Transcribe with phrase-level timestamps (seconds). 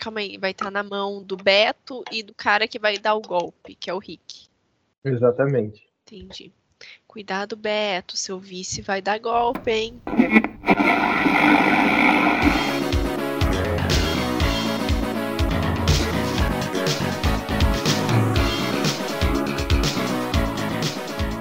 [0.00, 3.20] Calma aí, vai estar na mão do Beto e do cara que vai dar o
[3.20, 4.46] golpe, que é o Rick.
[5.04, 5.88] Exatamente.
[6.06, 6.52] Entendi.
[7.04, 10.00] Cuidado, Beto, seu vice vai dar golpe, hein?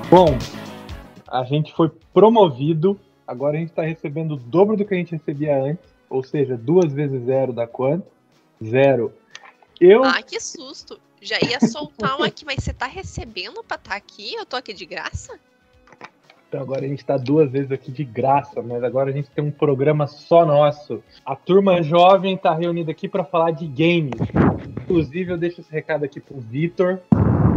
[0.10, 0.36] Bom,
[1.28, 5.12] a gente foi promovido, agora a gente está recebendo o dobro do que a gente
[5.12, 8.17] recebia antes, ou seja, duas vezes zero dá quanto?
[8.64, 9.14] Zero.
[9.80, 10.04] Eu.
[10.04, 11.00] Ah, que susto!
[11.21, 14.36] Já ia soltar um aqui, mas você tá recebendo pra estar tá aqui?
[14.36, 15.39] Eu tô aqui de graça?
[16.47, 19.43] Então agora a gente tá duas vezes aqui de graça, mas agora a gente tem
[19.43, 21.04] um programa só nosso.
[21.25, 24.14] A turma jovem tá reunida aqui para falar de games.
[24.82, 27.00] Inclusive, eu deixo esse recado aqui pro Vitor,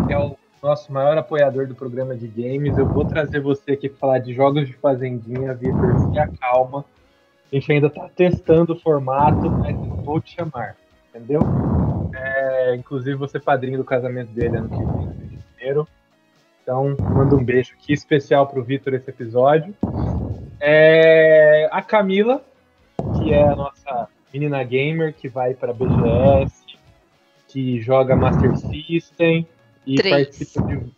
[0.06, 2.76] que é o nosso maior apoiador do programa de games.
[2.76, 6.84] Eu vou trazer você aqui para falar de jogos de fazendinha, Vitor, se acalma.
[7.52, 10.76] A gente ainda está testando o formato, mas eu vou te chamar,
[11.10, 11.40] entendeu?
[12.14, 15.88] É, inclusive, você é padrinho do casamento dele ano que vem, em janeiro.
[16.62, 19.74] Então, manda um beijo aqui especial para o Vitor esse episódio.
[20.60, 22.44] É, a Camila,
[23.18, 26.64] que é a nossa menina gamer que vai para BGS,
[27.48, 29.46] que joga Master System,
[29.86, 30.14] e 3.
[30.14, 30.92] participa de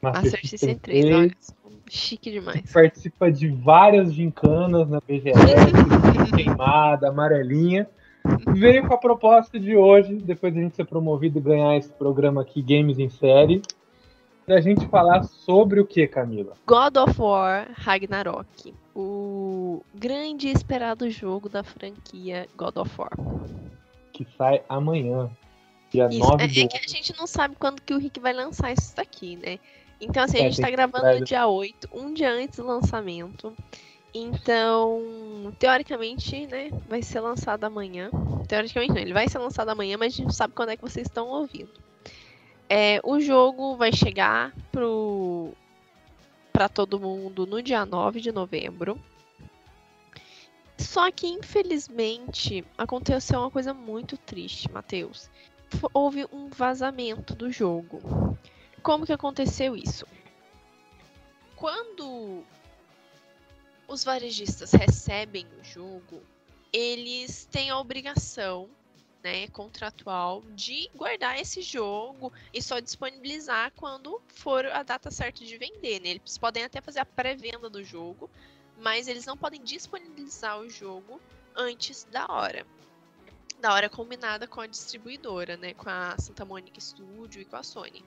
[0.00, 1.36] Master, System 3, 3 olha,
[1.88, 2.72] chique demais.
[2.72, 5.36] Participa de várias gincanas na BGS,
[6.34, 7.86] queimada, amarelinha.
[8.54, 11.90] Veio com a proposta de hoje, depois de a gente ser promovido e ganhar esse
[11.90, 13.62] programa aqui, Games em Série,
[14.46, 16.54] da gente falar sobre o que, Camila?
[16.66, 23.12] God of War Ragnarok, o grande e esperado jogo da franquia God of War.
[24.12, 25.30] Que sai amanhã.
[25.90, 28.32] Dia isso, 9 é, é que a gente não sabe quando que o Rick vai
[28.32, 29.58] lançar isso daqui, né?
[30.00, 33.52] Então, assim, a é, gente tá gravando no dia 8, um dia antes do lançamento.
[34.12, 38.10] Então, teoricamente, né, vai ser lançado amanhã.
[38.48, 40.82] Teoricamente não, ele vai ser lançado amanhã, mas a gente não sabe quando é que
[40.82, 41.70] vocês estão ouvindo.
[42.68, 45.52] É, o jogo vai chegar pro
[46.52, 49.00] para todo mundo no dia 9 de novembro.
[50.76, 55.30] Só que, infelizmente, aconteceu uma coisa muito triste, Matheus
[55.92, 58.36] houve um vazamento do jogo.
[58.82, 60.06] Como que aconteceu isso?
[61.54, 62.42] Quando
[63.90, 66.22] os varejistas recebem o jogo,
[66.72, 68.70] eles têm a obrigação
[69.20, 75.58] né, contratual de guardar esse jogo e só disponibilizar quando for a data certa de
[75.58, 76.00] vender.
[76.00, 76.10] Né?
[76.10, 78.30] Eles podem até fazer a pré-venda do jogo,
[78.78, 81.20] mas eles não podem disponibilizar o jogo
[81.56, 82.64] antes da hora
[83.60, 85.74] da hora combinada com a distribuidora, né?
[85.74, 88.02] Com a Santa Monica Studio e com a Sony.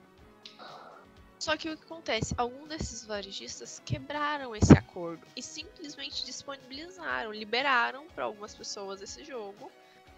[1.44, 2.34] Só que o que acontece?
[2.38, 9.70] Alguns desses varejistas quebraram esse acordo e simplesmente disponibilizaram, liberaram para algumas pessoas esse jogo,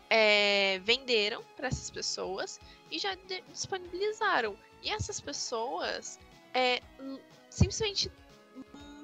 [0.08, 2.60] é, venderam para essas pessoas
[2.92, 3.16] e já
[3.50, 4.56] disponibilizaram.
[4.84, 6.20] E essas pessoas
[6.54, 6.80] é,
[7.50, 8.08] simplesmente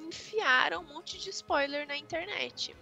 [0.06, 2.76] enfiaram um monte de spoiler na internet.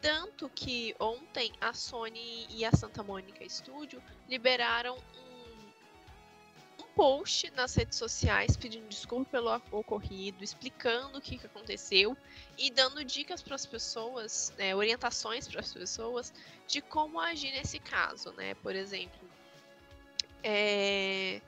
[0.00, 4.96] Tanto que ontem a Sony e a Santa Mônica Studio liberaram
[6.94, 12.16] post nas redes sociais pedindo desculpa pelo ocorrido, explicando o que, que aconteceu
[12.56, 16.32] e dando dicas para as pessoas, né, orientações para as pessoas
[16.66, 18.54] de como agir nesse caso, né?
[18.54, 19.28] Por exemplo,
[20.42, 21.40] é,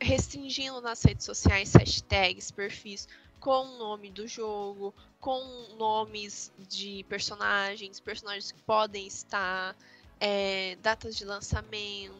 [0.00, 3.08] restringindo nas redes sociais hashtags, perfis
[3.38, 5.40] com o nome do jogo, com
[5.78, 9.74] nomes de personagens, personagens que podem estar,
[10.20, 12.14] é, datas de lançamento,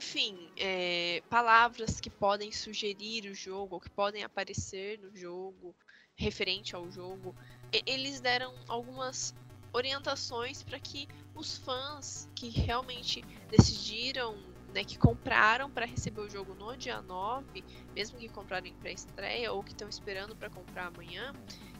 [0.00, 5.74] enfim, é, palavras que podem sugerir o jogo, ou que podem aparecer no jogo,
[6.16, 7.36] referente ao jogo.
[7.84, 9.34] Eles deram algumas
[9.74, 14.34] orientações para que os fãs que realmente decidiram
[14.72, 17.62] né, que compraram para receber o jogo no dia 9,
[17.94, 21.34] mesmo que comprarem para estreia ou que estão esperando para comprar amanhã,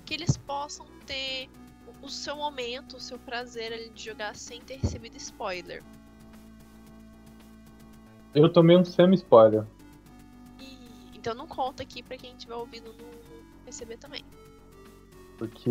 [0.05, 1.49] que eles possam ter
[2.03, 5.83] o seu momento, o seu prazer ali de jogar sem ter recebido spoiler.
[8.35, 9.65] Eu tomei um semi-spoiler.
[11.15, 13.05] Então não conta aqui para quem estiver ouvindo no
[13.67, 14.25] receber também.
[15.37, 15.71] Porque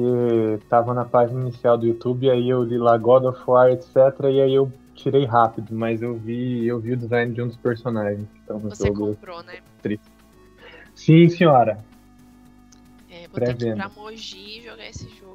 [0.67, 3.95] tava na página inicial do YouTube, aí eu li lá God of War, etc.
[4.23, 7.57] E aí eu tirei rápido, mas eu vi, eu vi o design de um dos
[7.57, 9.59] personagens no Você comprou, né?
[9.81, 10.05] Triste.
[10.95, 11.83] Sim, senhora.
[13.09, 15.28] É, vou ter que ir pra Mogi e jogar esse jogo.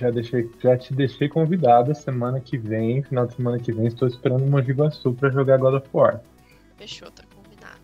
[0.00, 4.08] Já, deixei, já te deixei convidado semana que vem, final de semana que vem, estou
[4.08, 6.22] esperando Mogi Guaçu pra jogar God of War.
[6.78, 7.80] Fechou, tá combinado.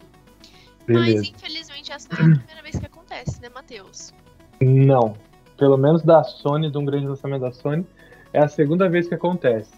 [0.87, 1.19] Beleza.
[1.19, 4.15] Mas infelizmente essa não é a primeira vez que acontece, né, Matheus?
[4.63, 5.15] Não.
[5.59, 7.87] Pelo menos da Sony, de um grande lançamento da Sony,
[8.33, 9.75] é a segunda vez que acontece.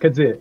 [0.00, 0.40] Quer dizer,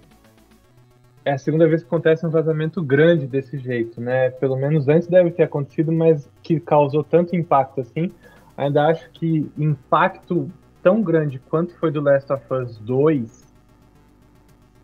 [1.26, 4.30] é a segunda vez que acontece um vazamento grande desse jeito, né?
[4.30, 8.10] Pelo menos antes deve ter acontecido, mas que causou tanto impacto assim.
[8.56, 10.50] Ainda acho que impacto
[10.86, 13.56] tão grande quanto foi do Last of Us 2,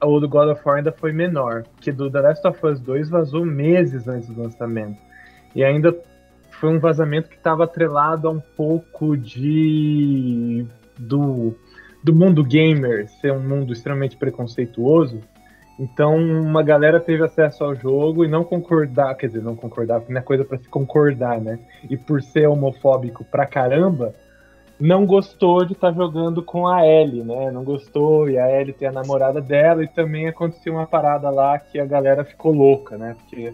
[0.02, 1.62] ou do God of War ainda foi menor.
[1.76, 5.00] Porque do The Last of Us 2 vazou meses antes do lançamento.
[5.56, 5.96] E ainda
[6.50, 10.66] foi um vazamento que estava atrelado a um pouco de.
[10.98, 11.54] do,
[12.04, 15.22] do mundo gamer ser um mundo extremamente preconceituoso.
[15.80, 20.14] Então, uma galera teve acesso ao jogo e não concordar, quer dizer, não concordar, porque
[20.14, 21.60] não é coisa para se concordar, né?
[21.88, 24.16] E por ser homofóbico pra caramba,
[24.82, 27.52] não gostou de estar tá jogando com a Ellie, né?
[27.52, 31.60] Não gostou, e a Ellie tem a namorada dela, e também aconteceu uma parada lá
[31.60, 33.16] que a galera ficou louca, né?
[33.20, 33.54] Porque,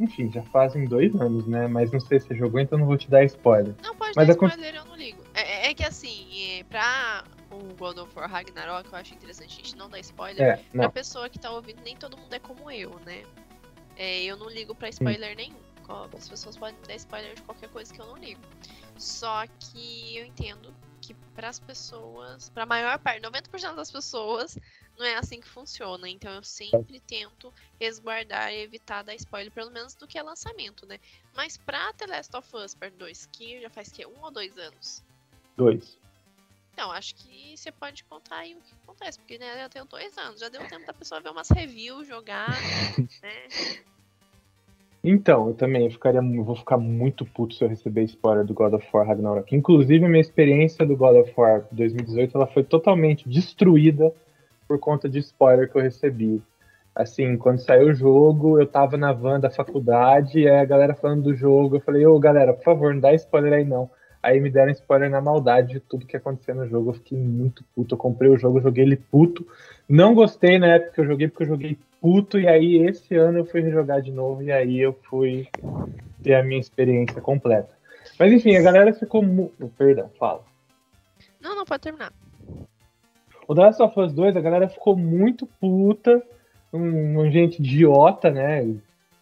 [0.00, 1.68] enfim, já fazem dois anos, né?
[1.68, 3.74] Mas não sei se você jogou, então não vou te dar spoiler.
[3.82, 5.22] Não pode Mas dar spoiler, eu não ligo.
[5.34, 9.64] É, é que assim, é, pra o God of War Ragnarok, eu acho interessante a
[9.64, 10.40] gente não dar spoiler.
[10.40, 10.84] É, não.
[10.84, 13.24] Pra pessoa que tá ouvindo, nem todo mundo é como eu, né?
[13.96, 15.67] É, eu não ligo pra spoiler nenhum.
[15.88, 18.40] As pessoas podem dar spoiler de qualquer coisa que eu não ligo.
[18.96, 24.58] Só que eu entendo que para as pessoas, para a maior parte, 90% das pessoas,
[24.98, 26.08] não é assim que funciona.
[26.08, 30.86] Então eu sempre tento resguardar e evitar dar spoiler, pelo menos do que é lançamento,
[30.86, 30.98] né?
[31.34, 34.58] Mas pra The Last of Us Part 2, que já faz que um ou dois
[34.58, 35.02] anos?
[35.56, 35.98] Dois.
[36.72, 40.16] Então, acho que você pode contar aí o que acontece, porque né, já tem dois
[40.16, 42.46] anos, já deu tempo da pessoa ver umas reviews, jogar,
[43.20, 43.48] né?
[45.10, 48.86] Então, eu também ficaria, vou ficar muito puto se eu receber spoiler do God of
[48.92, 49.56] War Ragnarok.
[49.56, 54.12] Inclusive, minha experiência do God of War 2018 ela foi totalmente destruída
[54.68, 56.42] por conta de spoiler que eu recebi.
[56.94, 61.22] Assim, quando saiu o jogo, eu tava na van da faculdade, e a galera falando
[61.22, 63.88] do jogo, eu falei, ô galera, por favor, não dá spoiler aí não.
[64.28, 66.90] Aí me deram spoiler na maldade de tudo que aconteceu no jogo.
[66.90, 67.94] Eu fiquei muito puto.
[67.94, 69.46] Eu comprei o jogo, joguei ele puto.
[69.88, 72.38] Não gostei na época que eu joguei, porque eu joguei puto.
[72.38, 74.42] E aí, esse ano eu fui rejogar de novo.
[74.42, 75.48] E aí eu fui
[76.22, 77.70] ter a minha experiência completa.
[78.18, 79.22] Mas enfim, a galera ficou.
[79.22, 79.50] Mu...
[79.78, 80.44] Perdão, fala.
[81.40, 82.12] Não, não, pode terminar.
[83.46, 86.22] O The Last of Us 2, a galera ficou muito puta.
[86.70, 88.76] Um, um gente idiota, né?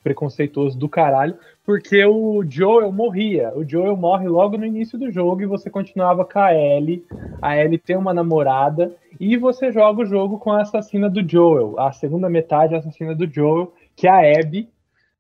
[0.07, 1.37] Preconceituoso do caralho
[1.67, 3.53] porque o Joel morria.
[3.57, 7.05] O Joel morre logo no início do jogo e você continuava com a Ellie.
[7.43, 11.75] A Ellie tem uma namorada e você joga o jogo com a assassina do Joel.
[11.81, 14.71] A segunda metade a assassina do Joel, que é a Abby.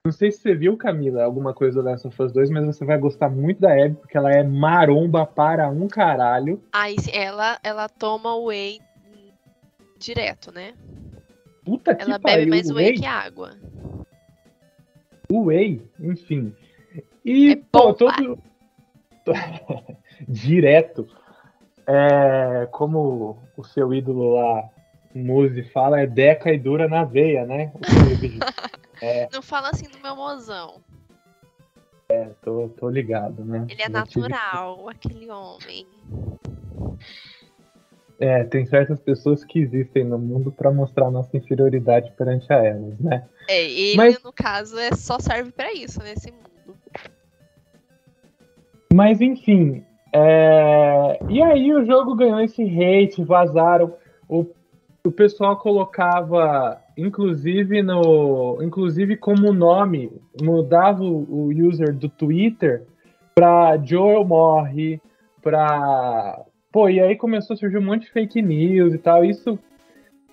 [0.05, 2.85] Não sei se você viu, Camila, alguma coisa do Last of Us 2, mas você
[2.85, 6.63] vai gostar muito da Abby, porque ela é maromba para um caralho.
[6.73, 8.79] Aí ela, ela toma o whey
[9.99, 10.75] direto, né?
[11.65, 13.51] Puta que Ela bebe mais whey que água
[15.31, 16.55] Whey, enfim.
[17.25, 18.39] E é pô, todo.
[20.29, 21.07] Direto.
[21.87, 24.69] É, como o seu ídolo lá,
[25.15, 27.73] Muse, fala, é deca e dura na veia, né?
[29.01, 30.81] é, Não fala assim do meu mozão.
[32.09, 33.67] É, tô, tô ligado, né?
[33.69, 34.91] Ele é natural, tive...
[34.91, 35.87] aquele homem.
[38.19, 42.99] É, tem certas pessoas que existem no mundo para mostrar nossa inferioridade perante a elas,
[42.99, 43.27] né?
[43.49, 44.23] É, ele, Mas...
[44.23, 46.47] no caso, é, só serve para isso nesse mundo.
[48.93, 49.85] Mas, enfim.
[50.15, 51.19] É...
[51.29, 53.95] E aí o jogo ganhou esse hate, vazaram.
[54.27, 54.47] O,
[55.05, 58.63] o pessoal colocava, inclusive, no.
[58.63, 62.87] Inclusive como nome, mudava o, o user do Twitter
[63.35, 64.99] pra Joel morre,
[65.43, 66.43] pra
[66.77, 69.25] Pô, e aí começou a surgir um monte de fake news e tal.
[69.25, 69.59] Isso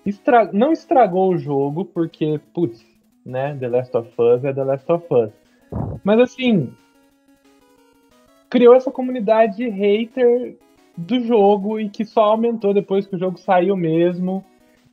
[0.06, 0.52] estra...
[0.52, 2.86] não estragou o jogo, porque, putz,
[3.26, 3.56] né?
[3.58, 5.32] The Last of Us é The Last of Us.
[6.04, 6.74] Mas assim,
[8.50, 10.58] criou essa comunidade hater
[10.98, 14.44] do jogo e que só aumentou depois que o jogo saiu mesmo.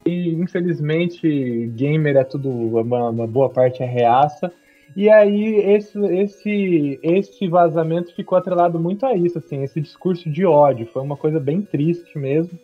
[0.06, 4.52] E infelizmente, gamer é tudo, uma, uma boa parte é reaça.
[4.96, 10.44] E aí esse, esse, esse vazamento ficou atrelado muito a isso, assim, esse discurso de
[10.44, 10.86] ódio.
[10.86, 12.58] Foi uma coisa bem triste mesmo.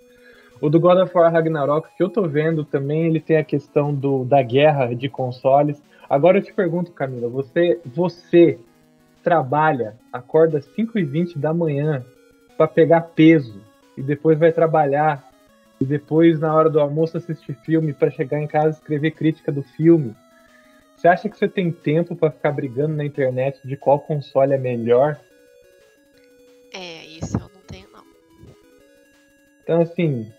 [0.61, 3.95] O do God of War Ragnarok, que eu tô vendo também, ele tem a questão
[3.95, 5.80] do, da guerra de consoles.
[6.09, 8.59] Agora eu te pergunto, Camila, você, você
[9.23, 12.04] trabalha, acorda às 5h20 da manhã
[12.56, 13.61] para pegar peso
[13.97, 15.25] e depois vai trabalhar
[15.80, 19.62] e depois na hora do almoço assistir filme para chegar em casa escrever crítica do
[19.62, 20.14] filme
[21.07, 24.59] você acha que você tem tempo para ficar brigando na internet de qual console é
[24.59, 25.17] melhor?
[26.73, 28.03] É, isso eu não tenho não.
[29.63, 30.33] Então assim,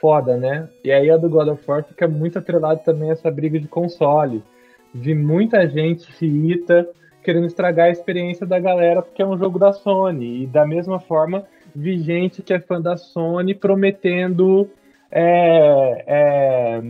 [0.00, 0.68] foda, né?
[0.84, 3.66] E aí a do God of War fica muito atrelado também a essa briga de
[3.66, 4.44] console.
[4.94, 6.88] Vi muita gente xiita
[7.24, 10.44] querendo estragar a experiência da galera porque é um jogo da Sony.
[10.44, 14.70] E da mesma forma, vi gente que é fã da Sony prometendo
[15.10, 16.82] é, é,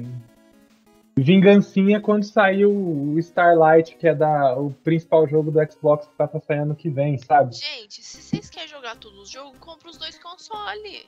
[1.16, 6.26] vingancinha quando saiu o Starlight, que é da, o principal jogo do Xbox que tá
[6.26, 7.54] pra sair ano que vem, sabe?
[7.54, 11.06] Gente, se vocês querem jogar todos os jogos, compra os dois consoles.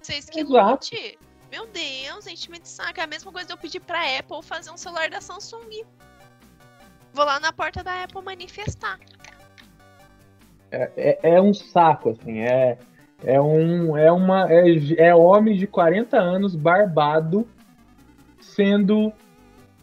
[0.00, 0.70] Vocês que Exato.
[0.72, 1.18] lute.
[1.50, 3.00] Meu Deus, enchimento de saco.
[3.00, 5.84] É a mesma coisa de eu pedir pra Apple fazer um celular da Samsung.
[7.12, 9.00] Vou lá na porta da Apple manifestar.
[10.70, 12.78] É, é, é um saco, assim, é,
[13.24, 14.62] é um é uma é,
[15.08, 17.48] é homem de 40 anos barbado
[18.40, 19.12] sendo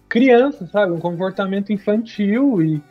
[0.10, 0.94] criança, sabe?
[0.94, 2.82] Um comportamento infantil e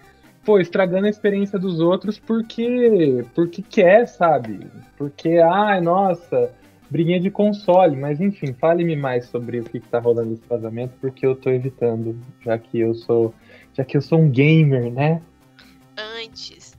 [0.44, 4.61] pô, estragando a experiência dos outros porque porque quer, sabe?
[4.96, 6.52] Porque ai, nossa,
[6.90, 10.94] briguinha de console, mas enfim, fale-me mais sobre o que, que tá rolando nesse casamento,
[11.00, 13.35] porque eu tô evitando, já que eu sou
[13.75, 15.20] já que eu sou um gamer, né?
[15.96, 16.76] Antes,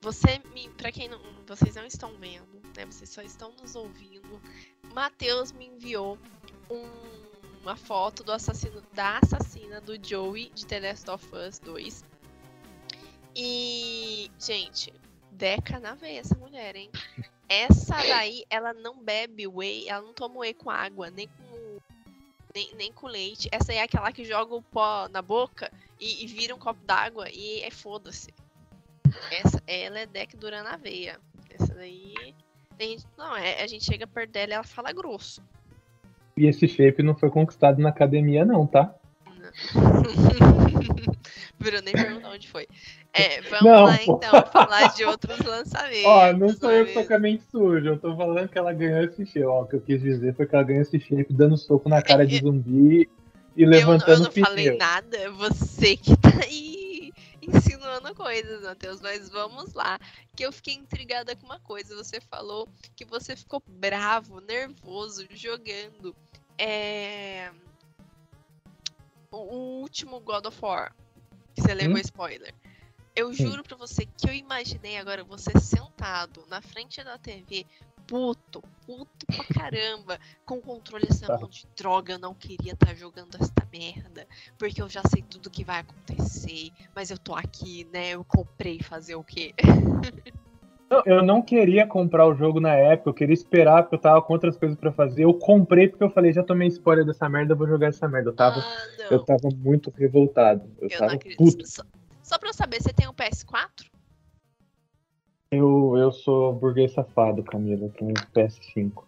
[0.00, 0.68] você me.
[0.76, 1.18] Pra quem não.
[1.46, 2.86] Vocês não estão vendo, né?
[2.86, 4.40] Vocês só estão nos ouvindo.
[4.94, 6.16] Matheus me enviou
[6.70, 7.29] um-
[7.62, 12.04] uma foto do assassino da assassina do Joey de The Last of Us 2.
[13.36, 14.92] E, gente,
[15.32, 16.90] Deca na veia essa mulher, hein?
[17.48, 21.78] Essa daí, ela não bebe whey, ela não toma whey com água, nem com,
[22.54, 23.48] nem, nem com leite.
[23.50, 26.84] Essa aí é aquela que joga o pó na boca e, e vira um copo
[26.84, 28.32] d'água e é foda-se.
[29.30, 31.20] Essa, ela é deck dura na veia.
[31.48, 32.14] Essa daí.
[32.78, 35.42] Tem gente, não, é, a gente chega perto dela e ela fala grosso.
[36.40, 38.94] E esse shape não foi conquistado na academia não, tá?
[41.60, 42.66] Virou nem perguntar onde foi.
[43.12, 44.16] É, vamos Não, lá pô.
[44.16, 46.04] então falar de outros lançamentos.
[46.06, 48.72] Ó, não sou eu que tô com a mente suja, eu tô falando que ela
[48.72, 49.44] ganhou esse shape.
[49.44, 52.00] Ó, o que eu quis dizer foi que ela ganhou esse shape dando soco na
[52.00, 53.06] cara de zumbi
[53.54, 56.79] e eu, não- eu levantando não falei nada, é você que tá aí
[57.50, 59.00] insinuando coisas, Matheus.
[59.00, 59.98] Mas vamos lá,
[60.36, 61.96] que eu fiquei intrigada com uma coisa.
[61.96, 66.14] Você falou que você ficou bravo, nervoso, jogando.
[66.58, 67.50] É...
[69.30, 70.94] O, último God of War,
[71.54, 72.00] que você levou Hum?
[72.00, 72.54] spoiler.
[73.14, 77.66] Eu juro pra você que eu imaginei agora você sentado na frente da TV,
[78.10, 81.38] puto, puto pra caramba, com o controle essa Tá.
[81.38, 84.26] mão de droga, eu não queria estar jogando esta merda,
[84.58, 88.10] porque eu já sei tudo que vai acontecer, mas eu tô aqui, né?
[88.10, 89.54] Eu comprei fazer o quê?
[90.90, 94.20] Não, eu não queria comprar o jogo na época, eu queria esperar porque eu tava
[94.22, 95.22] com outras coisas pra fazer.
[95.22, 98.30] Eu comprei porque eu falei, já tomei spoiler dessa merda, eu vou jogar essa merda.
[98.30, 100.68] Eu tava, ah, eu tava muito revoltado.
[100.80, 101.64] Eu, Eu tava puto.
[101.64, 101.84] Só,
[102.24, 103.88] só pra eu saber, você tem um PS4?
[105.52, 109.04] Eu, eu sou burguês safado, Camila, eu tenho PS5.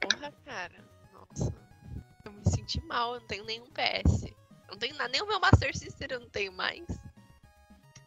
[0.00, 0.82] Porra, cara.
[1.12, 1.52] Nossa.
[2.24, 4.24] Eu me senti mal, eu não tenho nenhum PS.
[4.66, 6.86] Eu não tenho nada, nem o meu Master System eu não tenho mais.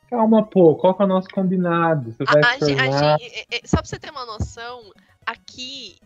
[0.09, 2.11] Calma, pô, qual que é o nosso combinado?
[2.11, 3.17] Você vai A- se a a tornar...
[3.21, 4.91] é- é- só pra você ter uma noção,
[5.23, 5.99] aqui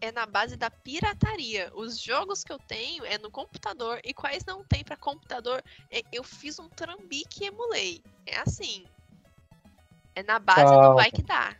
[0.00, 1.70] é- é na base da pirataria.
[1.74, 5.62] Os jogos que eu tenho é no computador e quais não tem pra computador,
[6.10, 8.02] eu fiz um trambique e emulei.
[8.24, 8.86] É assim.
[10.16, 10.94] É na base do Calma.
[10.94, 11.54] vai que dá.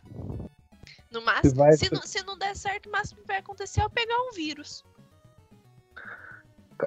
[1.11, 3.83] No máximo, vai- se, não, se não der certo, o máximo que vai acontecer é
[3.85, 4.83] eu pegar um vírus.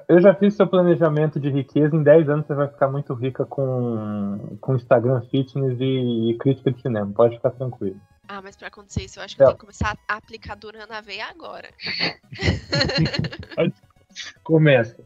[0.07, 1.95] Eu já fiz seu planejamento de riqueza.
[1.95, 6.71] Em 10 anos você vai ficar muito rica com, com Instagram Fitness e, e crítica
[6.71, 7.11] de cinema.
[7.11, 7.99] Pode ficar tranquilo.
[8.27, 9.51] Ah, mas pra acontecer isso, eu acho que eu Não.
[9.53, 11.69] tenho que começar a aplicar Duran na veia agora.
[14.43, 15.03] Começa.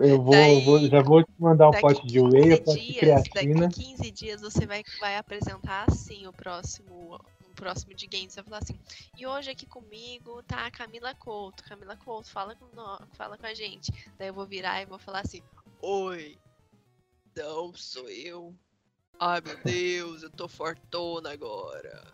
[0.00, 2.86] Eu vou, Daí- vou- já vou te mandar um pote de whey, um 15 pote
[2.86, 3.60] de creatina.
[3.68, 8.32] daqui 15 dias você vai, vai apresentar assim o próximo, o próximo de games.
[8.32, 8.78] Você vai falar assim,
[9.16, 11.64] e hoje aqui comigo tá a Camila Couto.
[11.64, 13.92] Camila Couto, fala com, nó- fala com a gente.
[14.18, 15.42] Daí eu vou virar e vou falar assim,
[15.82, 16.36] oi,
[17.36, 18.54] não sou eu.
[19.20, 22.06] Ai meu Deus, eu tô fortona agora.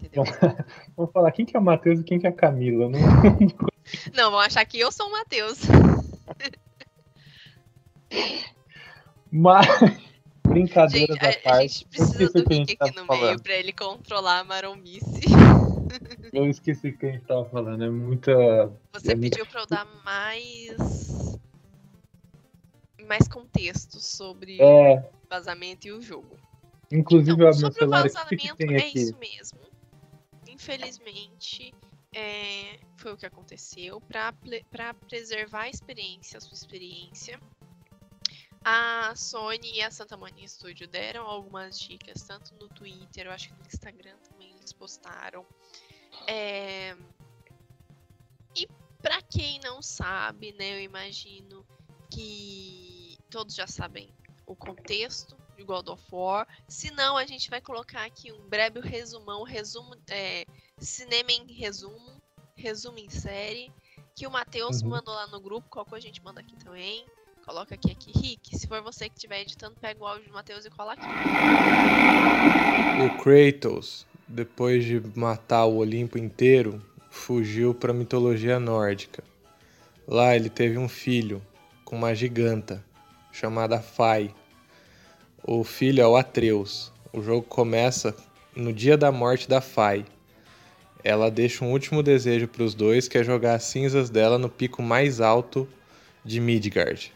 [0.00, 0.24] Entendeu?
[0.96, 2.88] Vou falar quem que é o Matheus e quem que é a Camila.
[2.88, 2.98] Não...
[4.12, 5.60] Não, vão achar que eu sou o Matheus.
[9.30, 9.66] Mas,
[10.44, 11.68] brincadeiras Gente, à a, a parte.
[11.68, 13.42] gente precisa do gente aqui tava no meio falando.
[13.42, 15.20] pra ele controlar a maromice.
[16.32, 17.84] Eu esqueci o que a gente tava falando.
[17.84, 18.32] É muita.
[18.92, 21.38] Você É pediu pra eu dar mais.
[23.06, 26.36] mais contexto sobre É, o vazamento e o jogo.
[26.90, 28.16] inclusive Então, sobre o celular aqui.
[28.16, 28.98] O que, que vazamento, é aqui?
[29.00, 29.58] isso mesmo.
[30.48, 31.74] Infelizmente,
[32.14, 34.00] é, foi o que aconteceu.
[34.02, 34.32] Pra,
[34.70, 37.38] pra preservar a experiência, a sua experiência,
[38.64, 43.48] a Sony e a Santa Monica Studio deram algumas dicas, tanto no Twitter, eu acho
[43.48, 45.46] que no Instagram também eles postaram.
[46.26, 46.96] É,
[48.54, 48.66] E
[49.00, 51.66] pra quem não sabe, né, eu imagino
[52.10, 54.14] que todos já sabem
[54.46, 56.46] o contexto de God of War.
[56.68, 60.44] Se não, a gente vai colocar aqui um breve resumão, resumo, é,
[60.78, 62.20] cinema em resumo,
[62.54, 63.72] resumo em série,
[64.14, 64.90] que o Matheus Uhum.
[64.90, 67.06] mandou lá no grupo, qualquer coisa a gente manda aqui também.
[67.52, 68.12] Coloca aqui, aqui.
[68.18, 71.04] Rick, se for você que estiver editando, pega o áudio do Matheus e cola aqui.
[73.04, 79.22] O Kratos, depois de matar o Olimpo inteiro, fugiu para a mitologia nórdica.
[80.08, 81.42] Lá ele teve um filho
[81.84, 82.82] com uma giganta
[83.30, 84.34] chamada Fai.
[85.46, 86.90] O filho é o Atreus.
[87.12, 88.16] O jogo começa
[88.56, 90.06] no dia da morte da Fai.
[91.04, 94.48] Ela deixa um último desejo para os dois, que é jogar as cinzas dela no
[94.48, 95.68] pico mais alto
[96.24, 97.12] de Midgard.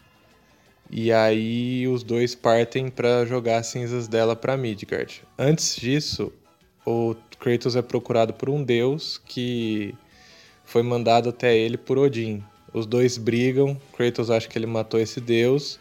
[0.89, 5.21] E aí os dois partem para jogar as cinzas dela para Midgard.
[5.37, 6.31] Antes disso,
[6.85, 9.93] o Kratos é procurado por um deus que
[10.63, 12.43] foi mandado até ele por Odin.
[12.73, 15.79] Os dois brigam, Kratos acha que ele matou esse deus.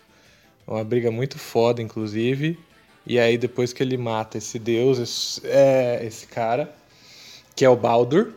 [0.66, 2.58] Uma briga muito foda, inclusive.
[3.06, 6.74] E aí depois que ele mata esse deus, esse, é, esse cara,
[7.54, 8.32] que é o Baldur,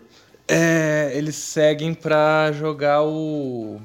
[0.48, 3.82] é, eles seguem para jogar o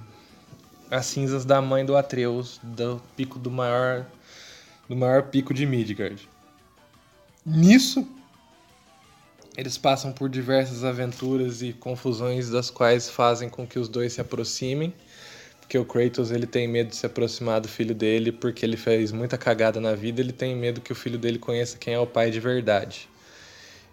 [0.90, 4.06] as cinzas da mãe do Atreus, do pico do maior
[4.88, 6.28] do maior pico de Midgard.
[7.44, 8.06] Nisso,
[9.56, 14.20] eles passam por diversas aventuras e confusões das quais fazem com que os dois se
[14.20, 14.92] aproximem,
[15.60, 19.12] porque o Kratos ele tem medo de se aproximar do filho dele porque ele fez
[19.12, 22.06] muita cagada na vida, ele tem medo que o filho dele conheça quem é o
[22.06, 23.08] pai de verdade.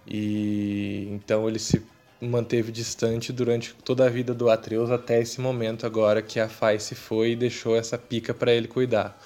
[0.05, 1.81] E então ele se
[2.21, 6.79] manteve distante durante toda a vida do Atreus até esse momento agora que a Fai
[6.79, 9.19] se foi e deixou essa pica para ele cuidar.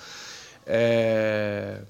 [0.65, 1.81] É...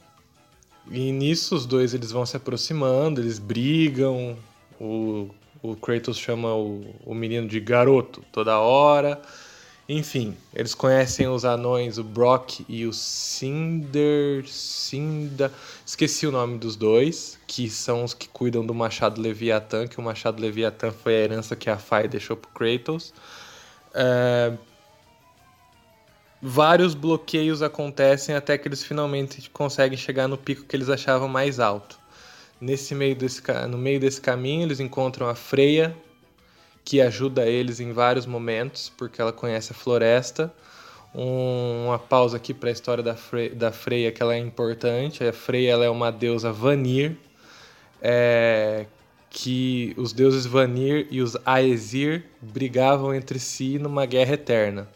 [0.90, 4.38] E nisso os dois eles vão se aproximando, eles brigam,
[4.80, 5.30] o,
[5.62, 9.22] o Kratos chama o, o menino de garoto toda hora.
[9.88, 14.44] Enfim, eles conhecem os anões, o Brock e o Cinder.
[14.48, 15.54] Cinda.
[15.86, 20.04] Esqueci o nome dos dois, que são os que cuidam do Machado Leviatã, que o
[20.04, 23.14] Machado Leviatã foi a herança que a Fai deixou pro Kratos.
[23.94, 24.54] É...
[26.42, 31.60] Vários bloqueios acontecem até que eles finalmente conseguem chegar no pico que eles achavam mais
[31.60, 31.98] alto.
[32.60, 35.96] Nesse meio desse, no meio desse caminho, eles encontram a Freya,
[36.86, 40.54] que ajuda eles em vários momentos, porque ela conhece a floresta.
[41.16, 45.24] Um, uma pausa aqui para a história da, Fre da Freya, que ela é importante.
[45.24, 47.18] A Freya ela é uma deusa Vanir,
[48.02, 48.86] é,
[49.32, 54.88] que os deuses Vanir e os Aesir brigavam entre si numa guerra eterna.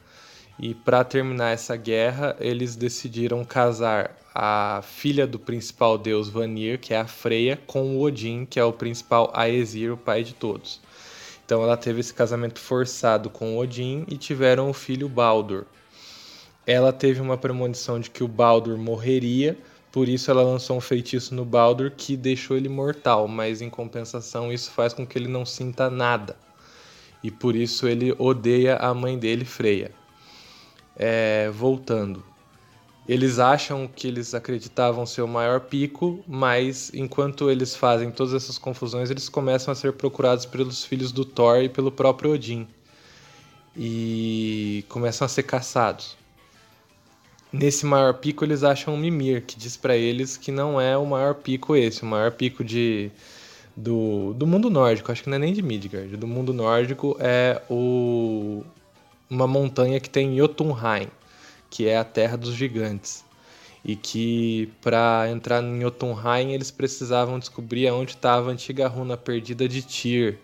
[0.59, 6.93] E para terminar essa guerra, eles decidiram casar a filha do principal deus Vanir, que
[6.93, 10.81] é a Freya, com o Odin, que é o principal Aesir, o pai de todos.
[11.49, 15.65] Então ela teve esse casamento forçado com Odin e tiveram o filho Baldur.
[16.63, 19.57] Ela teve uma premonição de que o Baldur morreria,
[19.91, 24.53] por isso ela lançou um feitiço no Baldur que deixou ele mortal, mas em compensação
[24.53, 26.37] isso faz com que ele não sinta nada.
[27.23, 29.89] E por isso ele odeia a mãe dele, Freya.
[30.95, 32.23] É, voltando.
[33.09, 38.59] Eles acham que eles acreditavam ser o maior pico, mas enquanto eles fazem todas essas
[38.59, 42.67] confusões, eles começam a ser procurados pelos filhos do Thor e pelo próprio Odin.
[43.75, 46.15] E começam a ser caçados.
[47.51, 51.03] Nesse maior pico, eles acham um Mimir, que diz para eles que não é o
[51.07, 53.09] maior pico esse, o maior pico de,
[53.75, 57.59] do, do mundo nórdico, acho que não é nem de Midgard, do mundo nórdico é
[57.67, 58.63] o,
[59.27, 61.07] uma montanha que tem Jotunheim
[61.69, 63.23] que é a Terra dos Gigantes.
[63.83, 69.69] E que para entrar em Jotunheim eles precisavam descobrir aonde estava a antiga runa perdida
[69.69, 70.37] de Tyr,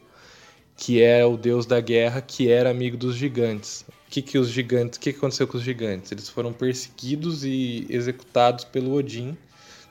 [0.78, 3.86] que é o deus da guerra, que era amigo dos gigantes.
[4.08, 6.12] O que, que os gigantes, que, que aconteceu com os gigantes?
[6.12, 9.38] Eles foram perseguidos e executados pelo Odin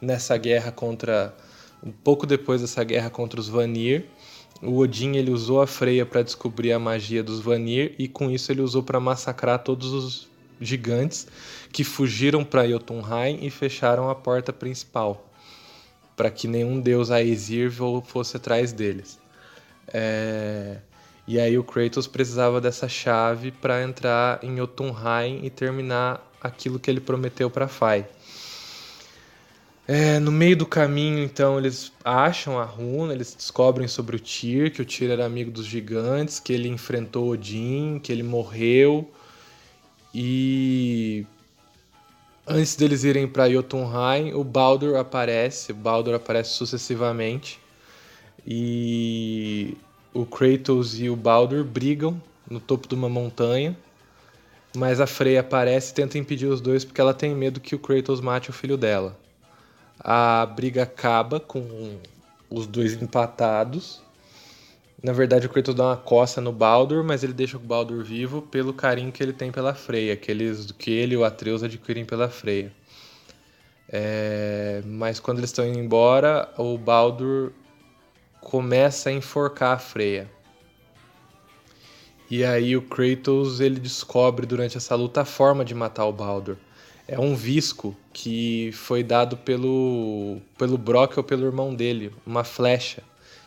[0.01, 1.35] nessa guerra contra
[1.83, 4.07] um pouco depois dessa guerra contra os Vanir.
[4.63, 8.51] O Odin ele usou a Freya para descobrir a magia dos Vanir e com isso
[8.51, 11.27] ele usou para massacrar todos os gigantes
[11.73, 15.31] que fugiram para Jotunheim e fecharam a porta principal
[16.17, 17.73] para que nenhum deus Aesir
[18.05, 19.19] fosse atrás deles.
[19.89, 20.79] É...
[21.27, 26.91] E aí o Kratos precisava dessa chave para entrar em Jotunheim e terminar aquilo que
[26.91, 28.07] ele prometeu para Fai.
[29.87, 34.71] É, no meio do caminho, então, eles acham a runa, eles descobrem sobre o Tyr,
[34.71, 39.11] que o Tyr era amigo dos gigantes, que ele enfrentou Odin, que ele morreu.
[40.15, 41.27] E
[42.47, 47.59] antes deles irem para Jotunheim, o Baldur aparece, o Baldur aparece sucessivamente.
[48.47, 49.77] E
[50.13, 53.77] o Kratos e o Baldur brigam no topo de uma montanha.
[54.77, 57.79] Mas a Freya aparece e tenta impedir os dois porque ela tem medo que o
[57.79, 59.19] Kratos mate o filho dela.
[59.99, 61.99] A briga acaba com
[62.51, 64.04] os dois empatados.
[65.05, 68.41] Na verdade, o Kratos dá uma coça no Baldur, mas ele deixa o Baldur vivo
[68.41, 72.07] pelo carinho que ele tem pela Freya, que, eles, que ele e o Atreus adquirem
[72.07, 72.73] pela Freya.
[73.87, 77.53] É, mas quando eles estão indo embora, o Baldur
[78.41, 80.27] começa a enforcar a Freya.
[82.31, 86.57] E aí o Kratos ele descobre durante essa luta a forma de matar o Baldur.
[87.07, 93.03] É um visco que foi dado pelo pelo Brock ou pelo irmão dele, uma flecha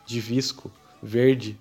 [0.05, 1.57] de visco verde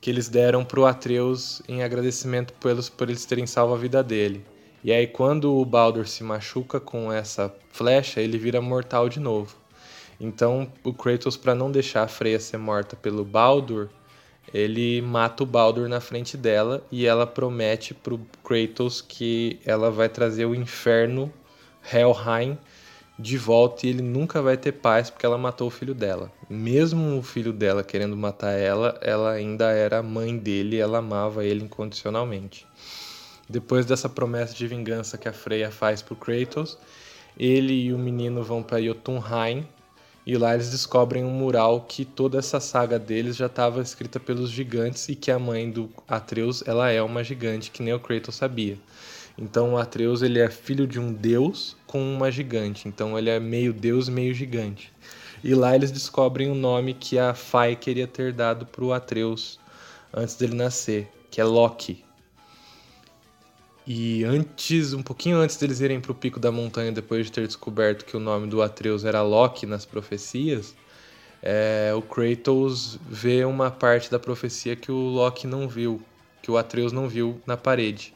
[0.00, 4.44] que eles deram pro Atreus em agradecimento pelos por eles terem salvo a vida dele.
[4.82, 9.56] E aí quando o Baldur se machuca com essa flecha, ele vira mortal de novo.
[10.20, 13.88] Então, o Kratos para não deixar a Freya ser morta pelo Baldur,
[14.52, 20.08] ele mata o Baldur na frente dela e ela promete pro Kratos que ela vai
[20.08, 21.32] trazer o inferno
[21.92, 22.58] Helheim
[23.22, 26.30] de volta e ele nunca vai ter paz porque ela matou o filho dela.
[26.50, 31.44] Mesmo o filho dela querendo matar ela, ela ainda era mãe dele e ela amava
[31.44, 32.66] ele incondicionalmente.
[33.48, 36.76] Depois dessa promessa de vingança que a Freya faz pro Kratos,
[37.38, 39.66] ele e o menino vão para Jotunheim,
[40.26, 44.50] e lá eles descobrem um mural que toda essa saga deles já estava escrita pelos
[44.50, 48.36] gigantes e que a mãe do Atreus ela é uma gigante que nem o Kratos
[48.36, 48.78] sabia.
[49.36, 52.88] Então Atreus ele é filho de um deus com uma gigante.
[52.88, 54.92] Então ele é meio deus, meio gigante.
[55.42, 59.58] E lá eles descobrem o nome que a Fai queria ter dado para o Atreus
[60.12, 62.04] antes dele nascer, que é Loki.
[63.84, 67.46] E antes, um pouquinho antes deles irem para o pico da montanha, depois de ter
[67.46, 70.76] descoberto que o nome do Atreus era Loki nas profecias,
[71.42, 76.00] é, o Kratos vê uma parte da profecia que o Loki não viu,
[76.40, 78.14] que o Atreus não viu na parede,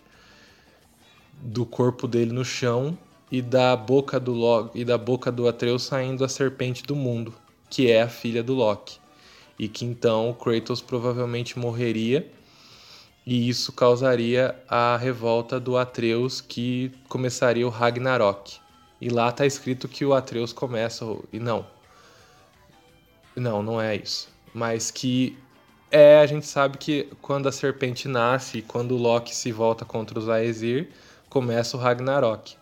[1.41, 2.97] do corpo dele no chão
[3.31, 7.35] e da boca do Loki, e da boca do Atreus saindo a serpente do mundo,
[7.69, 8.99] que é a filha do Loki,
[9.59, 12.31] e que então Kratos provavelmente morreria
[13.27, 18.61] e isso causaria a revolta do Atreus que começaria o Ragnarok.
[19.01, 21.67] E lá está escrito que o Atreus começa e não.
[23.35, 24.29] Não, não é isso.
[24.55, 25.37] Mas que
[25.91, 30.17] é, a gente sabe que quando a serpente nasce quando o Loki se volta contra
[30.19, 30.91] os Aesir,
[31.37, 32.57] começa o Ragnarok.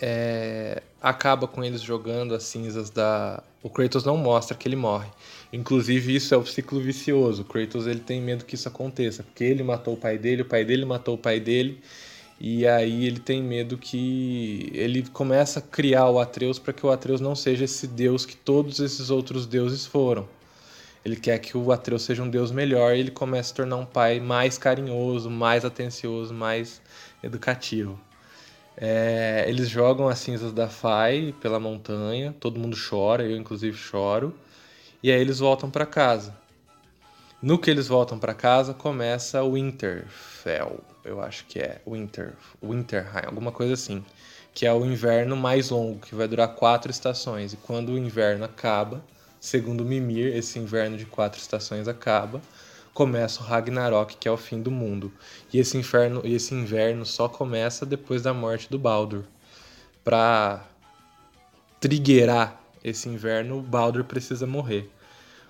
[0.00, 3.42] É, acaba com eles jogando as cinzas da.
[3.60, 5.08] O Kratos não mostra que ele morre.
[5.52, 7.42] Inclusive, isso é o ciclo vicioso.
[7.42, 10.44] O Kratos ele tem medo que isso aconteça, porque ele matou o pai dele, o
[10.44, 11.80] pai dele matou o pai dele,
[12.38, 16.90] e aí ele tem medo que ele começa a criar o Atreus para que o
[16.92, 20.28] Atreus não seja esse deus que todos esses outros deuses foram.
[21.04, 23.84] Ele quer que o Atreus seja um deus melhor e ele começa a tornar um
[23.84, 26.80] pai mais carinhoso, mais atencioso, mais
[27.22, 27.98] educativo.
[28.76, 34.34] É, eles jogam as cinzas da Fai pela montanha, todo mundo chora, eu inclusive choro.
[35.02, 36.34] E aí eles voltam para casa.
[37.42, 43.26] No que eles voltam para casa, começa o Winterfell, eu acho que é Winter, Winterheim,
[43.26, 44.04] alguma coisa assim,
[44.54, 47.52] que é o inverno mais longo, que vai durar quatro estações.
[47.52, 49.02] E quando o inverno acaba,
[49.40, 52.40] segundo Mimir, esse inverno de quatro estações acaba,
[52.94, 55.12] começa o Ragnarok, que é o fim do mundo.
[55.52, 59.24] E esse inferno, e esse inverno só começa depois da morte do Baldur.
[60.04, 60.64] Para
[61.80, 64.90] trigueirar esse inverno, o Baldur precisa morrer.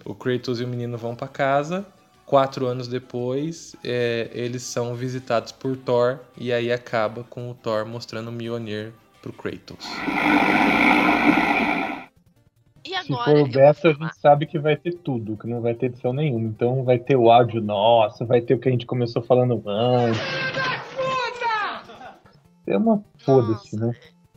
[0.04, 1.86] O Kratos e o menino vão para casa.
[2.26, 7.84] Quatro anos depois, é, eles são visitados por Thor e aí acaba com o Thor
[7.84, 9.84] mostrando o Mjolnir pro Kratos.
[12.92, 15.62] E agora, Se for o Beto, a gente sabe que vai ter tudo, que não
[15.62, 16.46] vai ter edição nenhuma.
[16.46, 20.20] Então vai ter o áudio nosso, vai ter o que a gente começou falando antes.
[22.66, 23.92] É uma foda-se, né?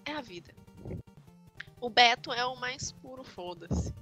[0.06, 0.54] É a vida.
[1.82, 3.94] O Beto é o mais puro foda-se.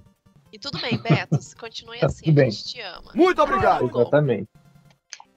[0.52, 2.50] E tudo bem, Beto, continue Tá assim, a bem.
[2.50, 3.10] gente te ama.
[3.12, 3.84] Muito obrigado.
[3.90, 4.48] Exatamente.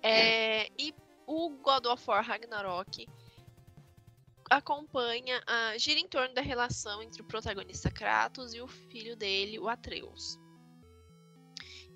[0.03, 0.93] É, e
[1.25, 3.08] o God of War Ragnarok
[4.49, 9.60] acompanha, a, gira em torno da relação entre o protagonista Kratos e o filho dele,
[9.60, 10.39] o Atreus.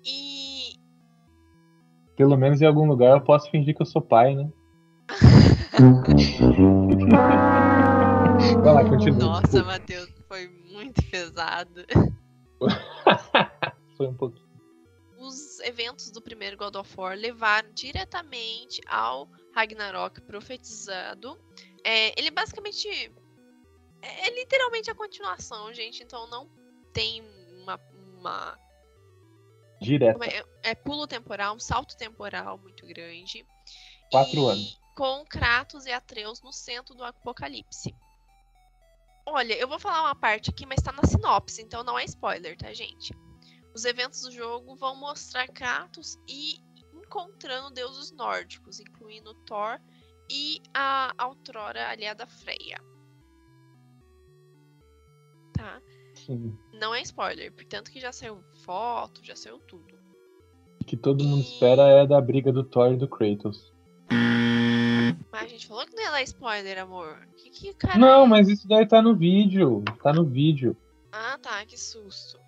[0.04, 0.74] E
[2.16, 4.50] Pelo menos em algum lugar eu posso fingir que eu sou pai, né?
[8.62, 9.18] Vai lá, continua.
[9.18, 9.66] nossa, desculpa.
[9.66, 11.84] Matheus, foi muito pesado.
[13.96, 14.46] Foi um pouquinho.
[15.18, 21.38] Os eventos do primeiro God of War levaram diretamente ao Ragnarok profetizado.
[21.84, 22.88] É, ele basicamente
[24.02, 26.02] é literalmente a continuação, gente.
[26.02, 26.48] Então não
[26.92, 27.22] tem
[27.62, 27.80] uma,
[28.18, 28.58] uma
[29.80, 30.18] Direto.
[30.18, 33.46] como é, é pulo temporal, um salto temporal muito grande.
[34.10, 34.80] Quatro E anos.
[34.96, 37.94] Com Kratos e Atreus no centro do apocalipse.
[39.24, 42.56] Olha, eu vou falar uma parte aqui, mas tá na sinopse, então não é spoiler,
[42.58, 43.14] tá, gente?
[43.74, 46.58] Os eventos do jogo vão mostrar Kratos e
[46.92, 49.80] encontrando deuses nórdicos, incluindo Thor
[50.32, 52.78] e a outrora aliada Freya.
[55.52, 55.82] Tá?
[56.14, 56.56] Sim.
[56.72, 59.94] Não é spoiler, portanto que já saiu foto, já saiu tudo.
[60.80, 63.72] O que todo mundo espera é da briga do Thor e do Kratos.
[65.30, 67.26] Mas a gente falou que não dar spoiler, amor.
[67.36, 67.98] Que que cara.
[67.98, 69.82] Não, mas isso daí tá no vídeo.
[70.02, 70.76] Tá no vídeo.
[71.12, 72.38] Ah, tá, que susto.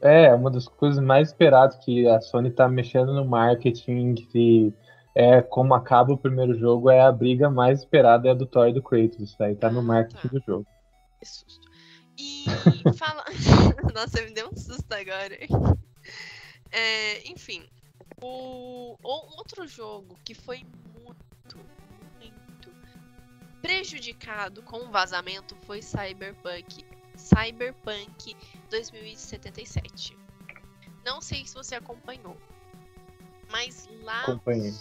[0.00, 4.74] É, uma das coisas mais esperadas que a Sony tá mexendo no marketing, que
[5.14, 8.68] é como acaba o primeiro jogo, é a briga mais esperada é a do Thor
[8.68, 9.18] e do Kratos.
[9.20, 10.28] Isso daí tá no Ah, marketing tá.
[10.28, 10.66] do jogo.
[11.20, 11.68] Que susto.
[12.18, 12.44] E
[12.98, 13.24] fala.
[13.94, 15.36] Nossa, me deu um susto agora.
[16.74, 17.62] É, enfim.
[18.22, 21.58] O, o- outro jogo que foi muito,
[22.18, 22.70] muito
[23.60, 26.82] prejudicado com o vazamento foi Cyberpunk.
[27.14, 28.34] Cyberpunk
[28.70, 30.16] 2077.
[31.04, 32.36] Não sei se você acompanhou.
[33.50, 34.72] Mas lá Acompanhei.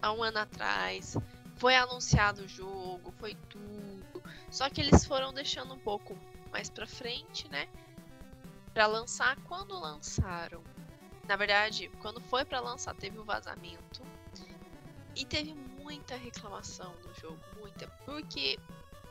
[0.00, 1.16] Há um ano atrás.
[1.56, 4.22] Foi anunciado o jogo, foi tudo.
[4.50, 6.16] Só que eles foram deixando um pouco
[6.50, 7.66] mais pra frente, né?
[8.72, 9.36] Pra lançar.
[9.44, 10.62] Quando lançaram?
[11.26, 14.02] Na verdade, quando foi pra lançar, teve o vazamento.
[15.14, 17.88] E teve muita reclamação do jogo, muita.
[18.04, 18.58] Porque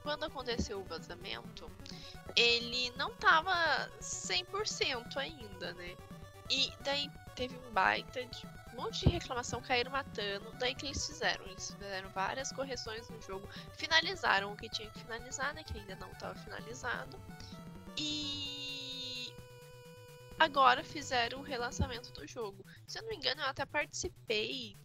[0.04, 1.69] quando aconteceu o vazamento,
[2.36, 3.54] ele não tava
[4.00, 5.95] 100% ainda, né?
[6.50, 10.51] E daí teve um baita de um monte de reclamação, caíram matando.
[10.59, 11.43] Daí que eles fizeram?
[11.45, 15.63] Eles fizeram várias correções no jogo, finalizaram o que tinha que finalizar, né?
[15.63, 17.19] Que ainda não estava finalizado.
[17.97, 19.33] E
[20.39, 22.63] agora fizeram o relançamento do jogo.
[22.85, 24.77] Se eu não me engano, eu até participei.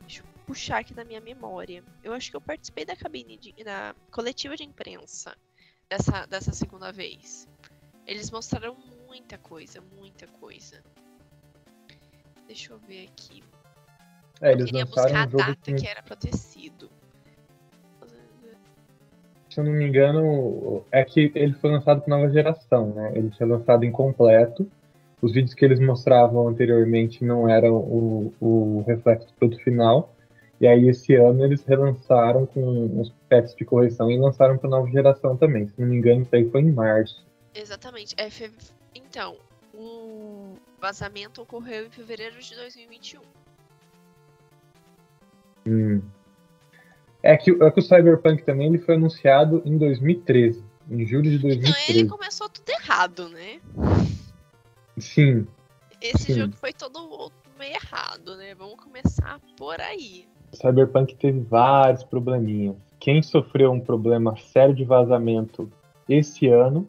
[0.00, 1.84] Deixa eu puxar aqui na minha memória.
[2.02, 5.36] Eu acho que eu participei da cabine de, da coletiva de imprensa
[5.88, 7.46] dessa, dessa segunda vez.
[8.06, 8.74] Eles mostraram
[9.06, 10.82] muita coisa, muita coisa.
[12.46, 13.42] Deixa eu ver aqui.
[14.40, 16.90] É, eles Queria lançaram buscar a um data que, que era pra ter sido.
[19.48, 23.12] se eu não me engano, é que ele foi lançado para nova geração, né?
[23.14, 24.68] Ele foi lançado incompleto.
[25.22, 30.12] Os vídeos que eles mostravam anteriormente não eram o, o reflexo do produto final.
[30.60, 34.90] E aí esse ano eles relançaram com uns patches de correção e lançaram para nova
[34.90, 35.68] geração também.
[35.68, 37.24] Se não me engano, isso aí foi em março.
[37.54, 38.12] Exatamente.
[38.16, 38.50] É fe-
[38.94, 39.36] Então,
[39.72, 43.22] o vazamento ocorreu em fevereiro de 2021.
[45.66, 46.02] Hum.
[47.22, 51.36] É que, é que o Cyberpunk também ele foi anunciado em 2013, em julho de
[51.36, 52.06] Então, ele 2013.
[52.08, 53.60] começou tudo errado, né?
[54.98, 55.46] Sim,
[56.02, 56.40] Esse Sim.
[56.40, 58.54] jogo foi todo meio errado, né?
[58.54, 60.28] Vamos começar por aí.
[60.52, 62.76] Cyberpunk teve vários probleminhas.
[63.00, 65.72] Quem sofreu um problema sério de vazamento
[66.06, 66.86] esse ano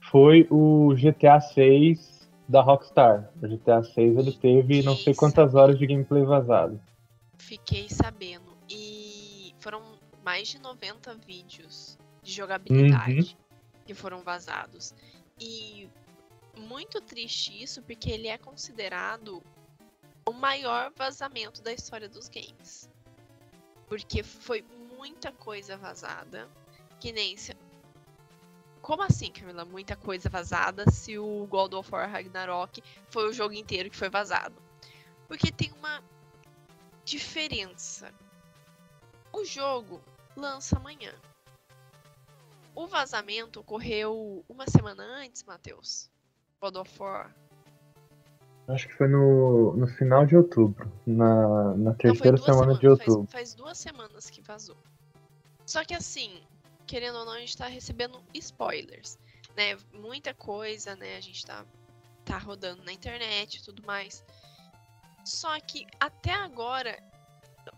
[0.00, 2.13] foi o GTA 6
[2.48, 3.30] da Rockstar.
[3.42, 5.20] O GTA 6 ele teve não sei Isso.
[5.20, 6.80] quantas horas de gameplay vazado.
[7.38, 8.54] Fiquei sabendo.
[8.68, 9.82] E foram
[10.24, 13.36] mais de 90 vídeos de jogabilidade
[13.84, 14.94] que foram vazados.
[15.38, 15.88] E
[16.56, 19.42] muito triste isso, porque ele é considerado
[20.26, 22.88] o maior vazamento da história dos games.
[23.86, 24.64] Porque foi
[24.96, 26.48] muita coisa vazada.
[26.98, 27.54] Que nem se.
[28.84, 29.64] Como assim, Camila?
[29.64, 34.10] Muita coisa vazada se o God of War Ragnarok foi o jogo inteiro que foi
[34.10, 34.54] vazado?
[35.26, 36.02] Porque tem uma
[37.02, 38.12] diferença.
[39.32, 40.02] O jogo
[40.36, 41.14] lança amanhã.
[42.74, 46.10] O vazamento ocorreu uma semana antes, Matheus.
[46.60, 47.34] God of War.
[48.68, 52.78] Acho que foi no, no final de outubro, na, na terceira semana semanas.
[52.80, 53.26] de outubro.
[53.30, 54.76] Faz, faz duas semanas que vazou.
[55.64, 56.42] Só que assim,
[56.86, 59.18] querendo ou não, a gente tá recebendo spoilers,
[59.56, 59.76] né?
[59.92, 61.16] Muita coisa, né?
[61.16, 61.64] A gente tá,
[62.24, 64.24] tá rodando na internet e tudo mais.
[65.24, 67.02] Só que até agora,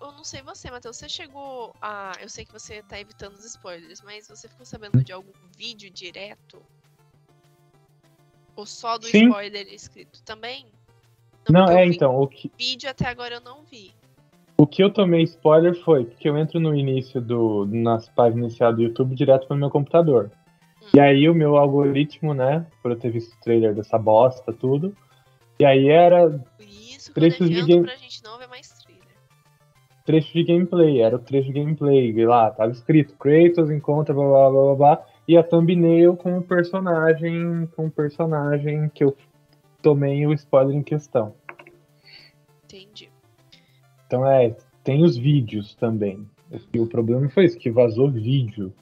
[0.01, 2.13] eu não sei você, Matheus, você chegou a.
[2.21, 5.91] Eu sei que você tá evitando os spoilers, mas você ficou sabendo de algum vídeo
[5.91, 6.65] direto?
[8.57, 9.27] Ou só do Sim.
[9.27, 10.67] spoiler escrito também?
[11.49, 13.95] Não, porque é então, o que, Vídeo até agora eu não vi.
[14.59, 17.67] O que eu tomei spoiler foi porque eu entro no início do.
[17.67, 20.31] nas páginas iniciais do YouTube direto pro meu computador.
[20.83, 20.87] Hum.
[20.95, 24.95] E aí o meu algoritmo, né, por eu ter visto o trailer dessa bosta, tudo.
[25.59, 29.05] E aí era Isso, Trechos de game- pra gente não ver mais trailer.
[30.05, 32.11] trecho de gameplay, era o trecho de gameplay.
[32.11, 35.07] E lá, tava escrito, Kratos encontra blá blá blá blá blá.
[35.29, 37.67] E a thumbnail com o personagem.
[37.75, 39.17] Com o personagem que eu
[39.83, 41.35] tomei o spoiler em questão.
[42.65, 43.09] Entendi.
[44.07, 46.29] Então é, tem os vídeos também.
[46.73, 48.73] E o problema foi isso, que vazou vídeo.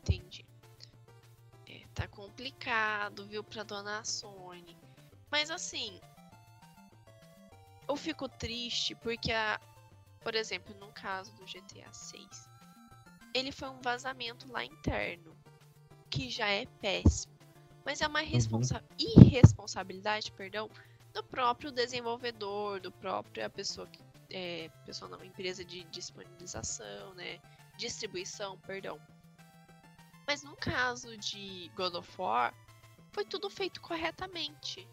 [0.00, 0.44] Entendi.
[1.68, 3.26] É, tá complicado.
[3.26, 4.76] viu, pra dona Sony.
[5.30, 6.00] Mas assim,
[7.88, 9.60] eu fico triste porque, a,
[10.20, 12.48] por exemplo, no caso do GTA 6,
[13.34, 15.36] ele foi um vazamento lá interno,
[16.10, 17.32] que já é péssimo.
[17.84, 18.80] Mas é uma uhum.
[18.98, 20.70] irresponsabilidade, perdão,
[21.12, 24.00] do próprio desenvolvedor, do próprio a pessoa que
[24.32, 27.38] é, pessoa não, empresa de disponibilização, né,
[27.76, 28.98] distribuição, perdão.
[30.26, 32.54] Mas no caso de God of War,
[33.12, 34.88] foi tudo feito corretamente.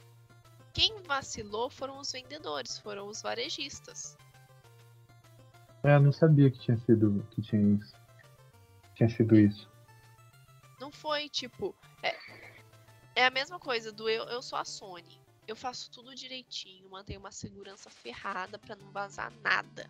[0.74, 4.18] Quem vacilou foram os vendedores, foram os varejistas.
[5.84, 7.96] É, eu não sabia que tinha sido que tinha isso.
[8.96, 9.70] Tinha sido isso.
[10.80, 11.74] Não foi tipo.
[12.04, 12.16] É,
[13.16, 15.22] é a mesma coisa do eu, eu sou a Sony.
[15.50, 19.90] Eu faço tudo direitinho, mantenho uma segurança ferrada para não vazar nada.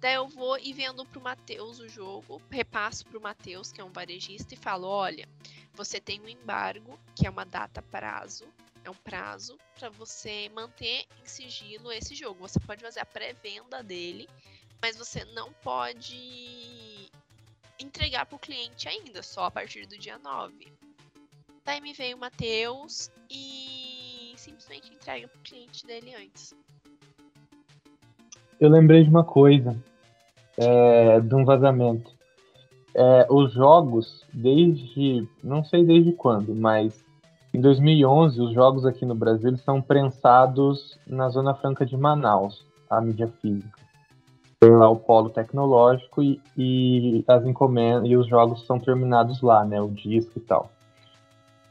[0.00, 3.92] Daí eu vou e vendo pro Matheus o jogo, repasso pro Matheus, que é um
[3.92, 5.28] varejista, e falo: olha,
[5.74, 8.48] você tem um embargo, que é uma data prazo,
[8.82, 12.40] é um prazo para você manter em sigilo esse jogo.
[12.40, 14.28] Você pode fazer a pré-venda dele,
[14.82, 17.12] mas você não pode
[17.78, 20.66] entregar pro cliente ainda, só a partir do dia 9.
[21.64, 23.75] Daí me veio o Matheus e
[24.46, 26.54] simplesmente entrega pro cliente dele antes
[28.60, 29.76] eu lembrei de uma coisa,
[30.56, 32.10] é, de um vazamento.
[32.94, 37.04] É, os jogos, desde, não sei desde quando, mas
[37.52, 43.00] em 2011 os jogos aqui no Brasil são prensados na Zona Franca de Manaus, a
[43.00, 43.78] mídia física.
[44.58, 49.62] Tem lá o polo tecnológico e, e as encomendas e os jogos são terminados lá,
[49.66, 50.70] né, o disco e tal.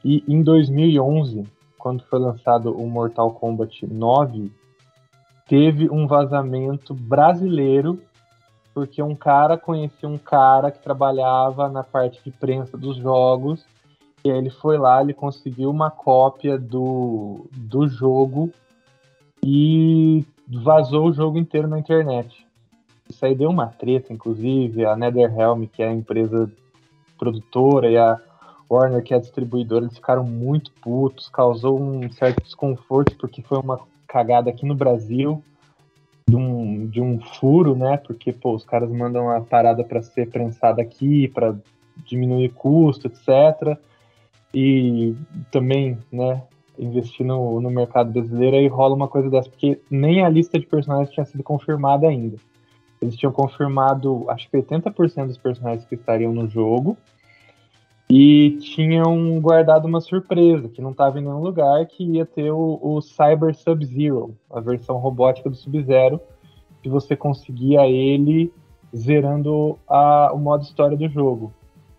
[0.04, 1.44] E em 2011,
[1.86, 4.52] quando foi lançado o Mortal Kombat 9,
[5.48, 8.02] teve um vazamento brasileiro,
[8.74, 13.68] porque um cara conhecia um cara que trabalhava na parte de prensa dos jogos,
[14.24, 18.50] e aí ele foi lá, ele conseguiu uma cópia do, do jogo
[19.46, 22.48] e vazou o jogo inteiro na internet.
[23.08, 26.52] Isso aí deu uma treta, inclusive, a NetherRealm, que é a empresa
[27.16, 28.20] produtora, e a
[28.70, 33.60] Warner, que é a distribuidora, eles ficaram muito putos, causou um certo desconforto, porque foi
[33.60, 35.44] uma cagada aqui no Brasil
[36.28, 37.98] de um, de um furo, né?
[37.98, 41.56] Porque pô, os caras mandam a parada para ser prensada aqui, para
[42.06, 43.78] diminuir custo, etc.
[44.54, 45.16] E
[45.52, 46.42] também, né?
[46.78, 50.66] Investir no, no mercado brasileiro aí rola uma coisa dessa, porque nem a lista de
[50.66, 52.38] personagens tinha sido confirmada ainda.
[53.02, 56.98] Eles tinham confirmado, acho que 80% dos personagens que estariam no jogo,
[58.10, 62.80] e tinham guardado uma surpresa que não estava em nenhum lugar, que ia ter o,
[62.82, 66.22] o Cyber Sub-Zero, a versão robótica do Sub-Zero,
[66.82, 68.54] que você conseguia ele
[68.96, 71.52] zerando a, o modo história do jogo.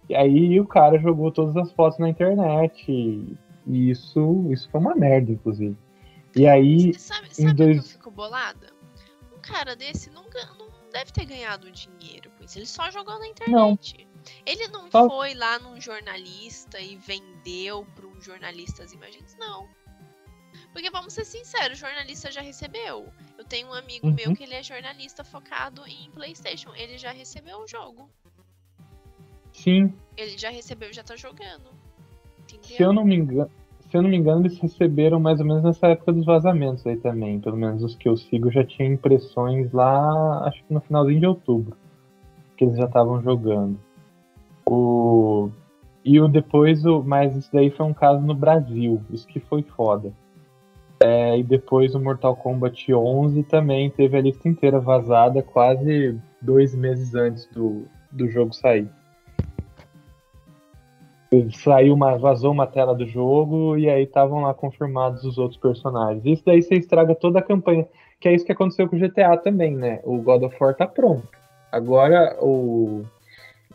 [0.09, 4.95] E aí o cara jogou todas as fotos na internet, e, isso, isso foi uma
[4.95, 5.77] merda, inclusive.
[6.37, 6.95] E aí.
[6.95, 7.81] Sabe, sabe em dois...
[7.81, 8.69] que eu fico bolada?
[9.37, 10.25] Um cara desse não
[10.97, 13.99] deve ter ganhado dinheiro com isso, ele só jogou na internet.
[13.99, 14.07] Não.
[14.45, 15.09] Ele não Só...
[15.09, 19.69] foi lá num jornalista e vendeu para um jornalista as imagens, não.
[20.73, 23.13] Porque vamos ser sinceros, o jornalista já recebeu.
[23.37, 24.15] Eu tenho um amigo uhum.
[24.15, 26.75] meu que ele é jornalista focado em PlayStation.
[26.75, 28.11] Ele já recebeu o jogo.
[29.53, 29.95] Sim.
[30.17, 31.71] Ele já recebeu, já tá jogando.
[32.39, 32.77] Entendeu?
[32.77, 33.51] Se eu não me engano,
[33.88, 36.96] se eu não me engano, eles receberam mais ou menos nessa época dos vazamentos aí
[36.96, 37.40] também.
[37.40, 41.27] Pelo menos os que eu sigo já tinha impressões lá, acho que no finalzinho de
[41.27, 41.77] outubro.
[42.57, 43.79] Que eles já estavam jogando.
[44.68, 45.51] O...
[46.05, 47.03] E o depois, o...
[47.03, 50.12] mas isso daí foi um caso no Brasil, isso que foi foda.
[51.01, 56.75] É, e depois o Mortal Kombat 11 também teve a lista inteira vazada quase dois
[56.75, 58.88] meses antes do, do jogo sair.
[61.53, 66.25] Saiu uma, vazou uma tela do jogo e aí estavam lá confirmados os outros personagens.
[66.25, 67.87] Isso daí você estraga toda a campanha,
[68.21, 70.01] que é isso que aconteceu com o GTA também, né?
[70.05, 71.29] O God of War tá pronto.
[71.73, 73.05] Agora o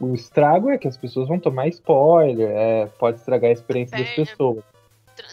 [0.01, 4.09] o estrago é que as pessoas vão tomar spoiler, é, pode estragar a experiência das
[4.09, 4.63] pessoas.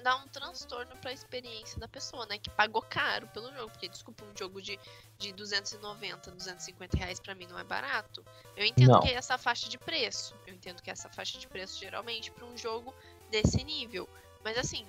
[0.04, 0.27] Dá um
[0.68, 2.38] transtorno pra experiência da pessoa, né?
[2.38, 3.70] Que pagou caro pelo jogo.
[3.70, 4.78] Porque, desculpa, um jogo de,
[5.18, 8.22] de 290, 250 reais pra mim não é barato.
[8.56, 9.00] Eu entendo não.
[9.00, 10.34] que é essa faixa de preço.
[10.46, 12.94] Eu entendo que é essa faixa de preço geralmente pra um jogo
[13.30, 14.08] desse nível.
[14.44, 14.84] Mas assim,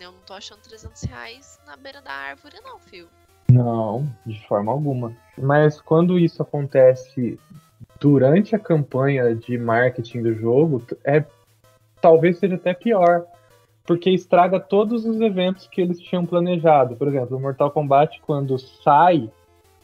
[0.00, 3.08] eu não tô achando 300 reais na beira da árvore, não, filho.
[3.50, 5.16] Não, de forma alguma.
[5.38, 7.38] Mas quando isso acontece
[7.98, 11.24] durante a campanha de marketing do jogo, é
[12.00, 13.26] talvez seja até pior,
[13.84, 16.96] porque estraga todos os eventos que eles tinham planejado.
[16.96, 19.30] Por exemplo, o Mortal Kombat quando sai,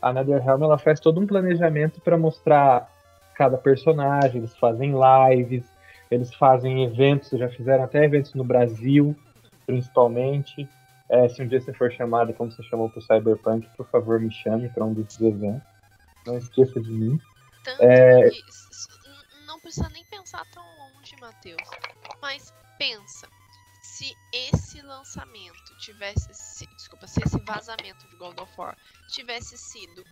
[0.01, 2.91] a NetherRealm ela faz todo um planejamento para mostrar
[3.35, 5.65] cada personagem, eles fazem lives,
[6.11, 9.15] Eles fazem eventos, já fizeram até eventos no Brasil,
[9.67, 10.69] principalmente.
[11.09, 14.31] É, se um dia você for chamado, como você chamou pro Cyberpunk, por favor me
[14.31, 15.67] chame para um desses eventos.
[16.27, 17.21] Não esqueça de mim.
[17.65, 18.31] Tanto é...
[18.31, 18.41] que
[19.47, 21.69] não precisa nem pensar tão longe, Matheus.
[22.21, 23.27] Mas pensa,
[23.97, 28.77] se esse lançamento tivesse, se, desculpa, se esse vazamento de God of War
[29.09, 30.05] tivesse sido,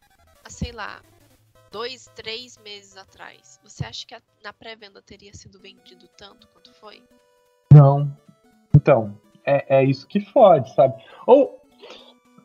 [0.49, 1.03] sei lá,
[1.70, 6.72] dois, três meses atrás, você acha que a, na pré-venda teria sido vendido tanto quanto
[6.72, 7.03] foi?
[7.74, 8.16] Não.
[8.74, 10.95] Então, é, é isso que fode, sabe?
[11.26, 11.61] Ou.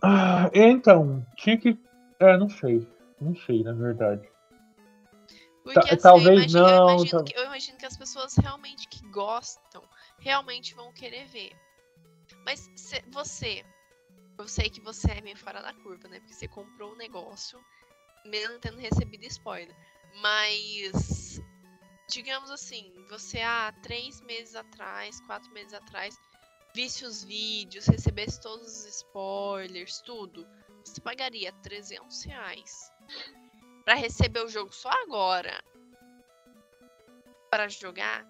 [0.04, 1.80] Ah, então, tinha que.
[2.20, 2.86] É, não sei.
[3.22, 4.28] Não sei, na verdade.
[5.64, 6.90] Porque, assim, Talvez eu imagino, não.
[6.90, 9.84] Eu imagino, que, eu imagino que as pessoas realmente que gostam
[10.20, 11.56] realmente vão querer ver.
[12.46, 13.66] Mas se, você,
[14.38, 16.20] eu sei que você é meio fora da curva, né?
[16.20, 17.60] Porque você comprou o um negócio,
[18.26, 19.76] mesmo tendo recebido spoiler.
[20.22, 21.40] Mas,
[22.10, 26.16] digamos assim, você há três meses atrás, quatro meses atrás,
[26.74, 30.48] visse os vídeos, recebesse todos os spoilers, tudo,
[30.86, 32.92] você pagaria 300 reais
[33.84, 35.64] para receber o jogo só agora
[37.50, 38.26] para jogar?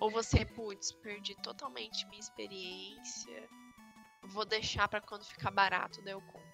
[0.00, 3.48] Ou você, putz, perdi totalmente minha experiência,
[4.32, 6.50] vou deixar para quando ficar barato, daí eu compro?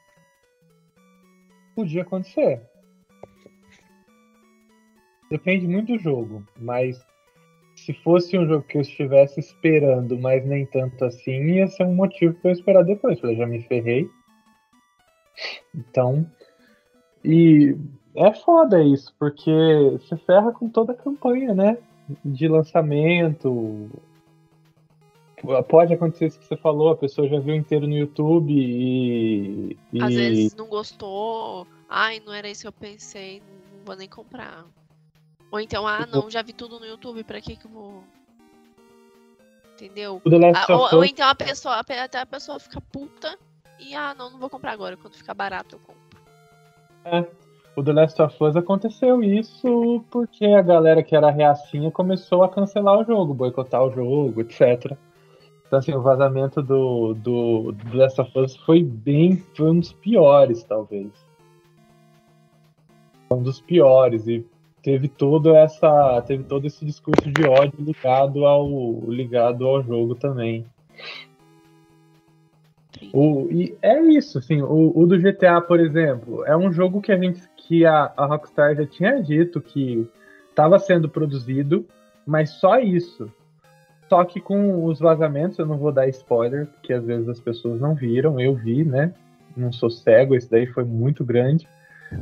[1.74, 2.60] Podia acontecer.
[5.30, 7.04] Depende muito do jogo, mas
[7.76, 11.94] se fosse um jogo que eu estivesse esperando, mas nem tanto assim, ia ser um
[11.94, 13.22] motivo para eu esperar depois.
[13.22, 14.10] Eu já me ferrei.
[15.74, 16.28] Então.
[17.22, 17.76] E
[18.14, 19.50] é foda isso, porque
[19.92, 21.76] você ferra com toda a campanha, né?
[22.24, 23.90] De lançamento.
[25.68, 29.76] Pode acontecer isso que você falou, a pessoa já viu inteiro no YouTube e.
[29.92, 30.02] e...
[30.02, 31.66] Às vezes não gostou.
[31.88, 33.42] Ai, não era isso que eu pensei,
[33.72, 34.64] não vou nem comprar.
[35.50, 38.04] Ou então, ah, não, já vi tudo no YouTube, pra que que eu vou.
[39.74, 40.22] Entendeu?
[40.54, 43.38] Ah, ou, ou, então a pessoa, até a pessoa fica puta
[43.78, 44.96] e, ah, não, não vou comprar agora.
[44.96, 46.20] Quando ficar barato, eu compro.
[47.04, 47.45] É.
[47.76, 52.48] O The Last of Us aconteceu isso porque a galera que era reacinha começou a
[52.48, 54.96] cancelar o jogo, boicotar o jogo, etc.
[55.66, 59.36] Então, assim, o vazamento do, do, do The Last of Us foi bem.
[59.54, 61.12] Foi um dos piores, talvez.
[63.30, 64.26] Um dos piores.
[64.26, 64.46] E
[64.86, 68.68] teve todo essa teve todo esse discurso de ódio ligado ao
[69.08, 70.64] ligado ao jogo também
[73.12, 77.10] o, e é isso assim o, o, do GTA por exemplo é um jogo que
[77.10, 80.08] a gente que a, a Rockstar já tinha dito que
[80.48, 81.86] estava sendo produzido
[82.26, 83.30] mas só isso
[84.08, 87.80] só que com os vazamentos eu não vou dar spoiler porque às vezes as pessoas
[87.80, 89.12] não viram eu vi né
[89.56, 91.68] não sou cego esse daí foi muito grande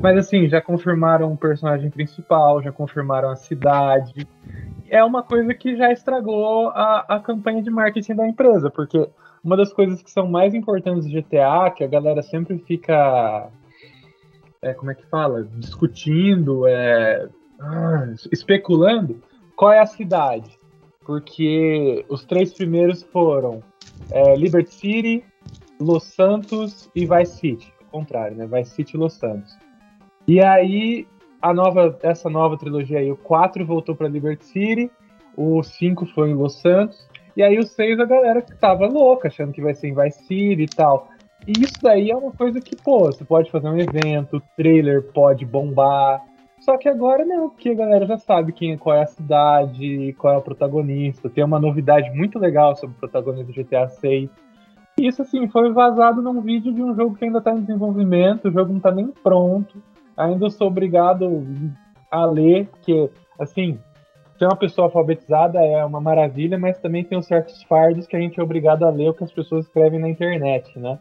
[0.01, 4.26] mas assim, já confirmaram o personagem principal, já confirmaram a cidade.
[4.88, 9.09] É uma coisa que já estragou a, a campanha de marketing da empresa, porque
[9.42, 13.49] uma das coisas que são mais importantes do GTA, que a galera sempre fica.
[14.65, 15.45] É, como é que fala?
[15.45, 17.29] Discutindo, é,
[17.61, 19.21] ah, especulando,
[19.55, 20.59] qual é a cidade.
[21.05, 23.62] Porque os três primeiros foram
[24.11, 25.25] é, Liberty City,
[25.79, 27.75] Los Santos e Vice City.
[27.83, 28.47] Ao contrário, né?
[28.47, 29.55] Vice City e Los Santos.
[30.27, 31.07] E aí,
[31.43, 34.91] a nova, essa nova trilogia aí, o 4 voltou para Liberty City,
[35.37, 37.07] o 5 foi em Los Santos,
[37.37, 40.25] e aí o 6 a galera que tava louca, achando que vai ser em Vice
[40.25, 41.11] City e tal.
[41.47, 45.03] E isso daí é uma coisa que, pô, você pode fazer um evento, o trailer
[45.12, 46.22] pode bombar.
[46.61, 50.34] Só que agora não, porque a galera já sabe quem, qual é a cidade, qual
[50.34, 51.28] é o protagonista.
[51.28, 54.30] Tem uma novidade muito legal sobre o protagonista do GTA 6.
[54.99, 58.49] E isso, assim, foi vazado num vídeo de um jogo que ainda tá em desenvolvimento,
[58.49, 59.82] o jogo não tá nem pronto
[60.16, 61.42] ainda sou obrigado
[62.11, 63.78] a ler, porque, assim,
[64.38, 68.20] ser uma pessoa alfabetizada é uma maravilha, mas também tem uns certos fardos que a
[68.20, 70.99] gente é obrigado a ler o que as pessoas escrevem na internet, né?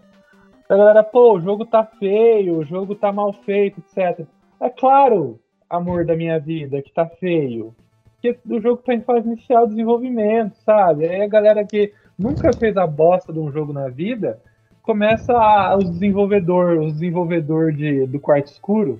[0.74, 4.26] A galera, pô, o jogo tá feio, o jogo tá mal feito, etc.
[4.60, 7.76] É claro, amor da minha vida, que tá feio.
[8.14, 11.08] Porque o jogo tá em fase inicial de desenvolvimento, sabe?
[11.08, 14.42] Aí a galera que nunca fez a bosta de um jogo na vida
[14.82, 19.00] começa a, os desenvolvedores, os desenvolvedor de, do quarto escuro.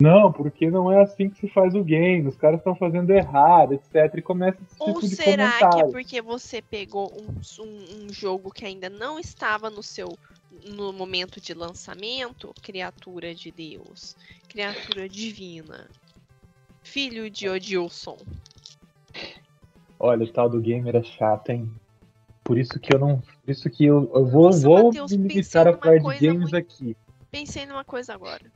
[0.00, 3.74] Não, porque não é assim que se faz o game, os caras estão fazendo errado,
[3.74, 4.14] etc.
[4.16, 5.76] E começa esse Ou tipo de será comentário.
[5.76, 10.16] que é porque você pegou um, um, um jogo que ainda não estava no seu
[10.66, 14.16] no momento de lançamento, criatura de Deus,
[14.48, 15.88] criatura divina,
[16.82, 18.18] filho de Odilson.
[19.98, 21.70] Olha, o tal do gamer é chato, hein?
[22.44, 23.20] Por isso que eu não.
[23.20, 26.50] Por isso que eu, eu vou, Nossa, vou Mateus, me limitar a falar de games
[26.50, 26.56] muito...
[26.56, 26.96] aqui.
[27.30, 28.50] Pensei numa coisa agora.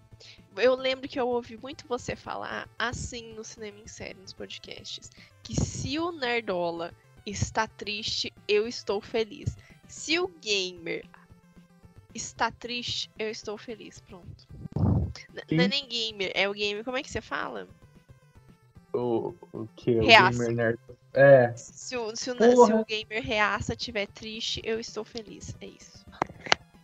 [0.57, 5.11] Eu lembro que eu ouvi muito você falar assim no Cinema em Série, nos podcasts,
[5.43, 6.93] que se o Nerdola
[7.27, 9.57] está triste, eu estou feliz.
[9.89, 11.05] Se o gamer
[12.15, 14.01] está triste, eu estou feliz.
[14.01, 14.47] Pronto.
[14.79, 16.85] N não é nem gamer, é o gamer.
[16.85, 17.67] Como é que você fala?
[18.93, 19.99] O, o que?
[19.99, 20.39] O Reaça.
[20.39, 20.79] gamer nerd.
[21.15, 21.53] É.
[21.57, 25.55] Se o, se, o, se o gamer reaça estiver triste, eu estou feliz.
[25.61, 26.05] É isso.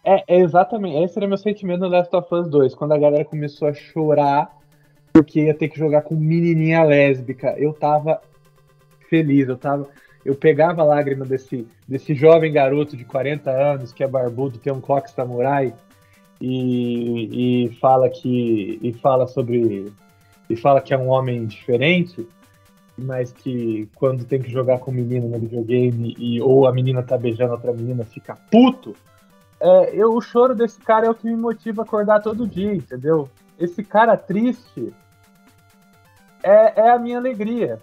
[0.05, 1.03] É, é exatamente.
[1.03, 4.59] Esse era meu sentimento no Last of Us 2, quando a galera começou a chorar
[5.13, 7.55] porque ia ter que jogar com menininha lésbica.
[7.59, 8.21] Eu tava
[9.09, 9.89] feliz, eu tava.
[10.29, 14.71] Eu pegava a lágrima desse, desse jovem garoto de 40 anos que é barbudo, tem
[14.71, 15.73] um coque samurai
[16.39, 18.79] e, e fala que.
[18.83, 19.91] e fala sobre.
[20.51, 22.29] e fala que é um homem diferente,
[22.95, 27.03] mas que quando tem que jogar com o menino no videogame e ou a menina
[27.03, 28.95] tá beijando outra menina, fica puto.
[29.59, 32.75] É, eu, o choro desse cara é o que me motiva a acordar todo dia,
[32.75, 33.31] entendeu?
[33.59, 34.93] Esse cara triste
[36.43, 37.81] é, é a minha alegria.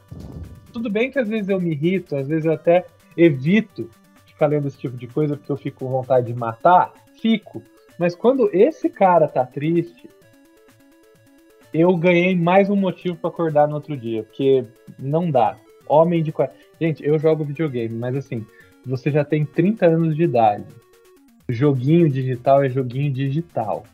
[0.76, 3.90] Tudo bem que às vezes eu me irrito, às vezes eu até evito
[4.26, 7.64] ficar lendo esse tipo de coisa porque eu fico com vontade de matar, fico.
[7.98, 10.10] Mas quando esse cara tá triste,
[11.74, 14.66] eu ganhei mais um motivo para acordar no outro dia, porque
[15.00, 15.56] não dá.
[15.88, 16.54] Homem de 40.
[16.82, 18.46] Gente, eu jogo videogame, mas assim,
[18.86, 20.66] você já tem 30 anos de idade.
[21.48, 23.86] Joguinho digital é joguinho digital.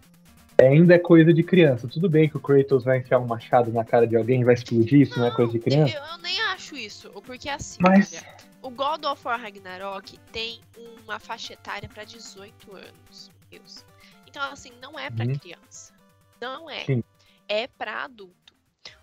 [0.62, 1.88] É, ainda é coisa de criança.
[1.88, 4.54] Tudo bem que o Kratos vai enfiar um machado na cara de alguém e vai
[4.54, 5.98] explodir, isso não, é coisa de criança.
[5.98, 6.40] Eu, eu nem
[6.72, 10.62] acho isso, porque assim, Mas- olha, o God of War Ragnarok tem
[11.04, 13.32] uma faixa etária pra 18 anos.
[13.50, 13.86] Deus.
[14.26, 15.38] Então, assim, não é pra Uhum.
[15.38, 15.94] criança.
[16.40, 16.86] Não é.
[16.86, 17.04] Sim.
[17.50, 18.56] É pra adulto.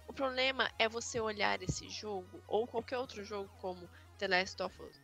[0.07, 4.75] O problema é você olhar esse jogo, ou qualquer outro jogo como The Last of
[4.83, 5.01] Us,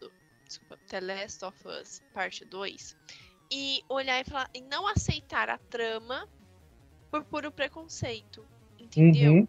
[0.47, 2.97] desculpa, The Last of Us Parte 2,
[3.53, 6.27] e olhar e falar e não aceitar a trama
[7.11, 8.47] por puro preconceito.
[8.79, 9.35] Entendeu?
[9.35, 9.49] Uhum.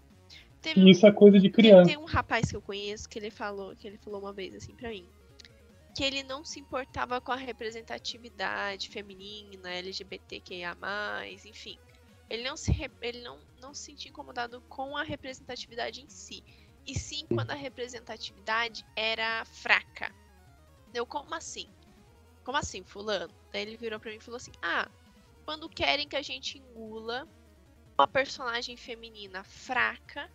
[0.65, 1.89] Teve isso é coisa de tem, criança.
[1.91, 4.75] tem um rapaz que eu conheço que ele falou, que ele falou uma vez assim
[4.75, 5.07] pra mim,
[5.95, 10.75] que ele não se importava com a representatividade feminina, LGBTQIA+,
[11.45, 11.77] enfim.
[12.27, 16.43] Ele não se ele não, não se sentia incomodado com a representatividade em si,
[16.87, 20.11] e sim quando a representatividade era fraca.
[20.91, 21.69] Deu como assim?
[22.43, 23.31] Como assim, fulano?
[23.53, 24.89] Daí ele virou pra mim e falou assim: "Ah,
[25.45, 27.27] quando querem que a gente engula
[27.95, 30.27] uma personagem feminina fraca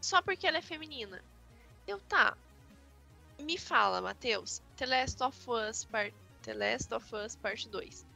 [0.00, 1.22] só porque ela é feminina.
[1.86, 2.36] Eu tá.
[3.40, 4.62] Me fala, Matheus.
[4.76, 8.06] The Last of Us Part The Last of Us Parte 2.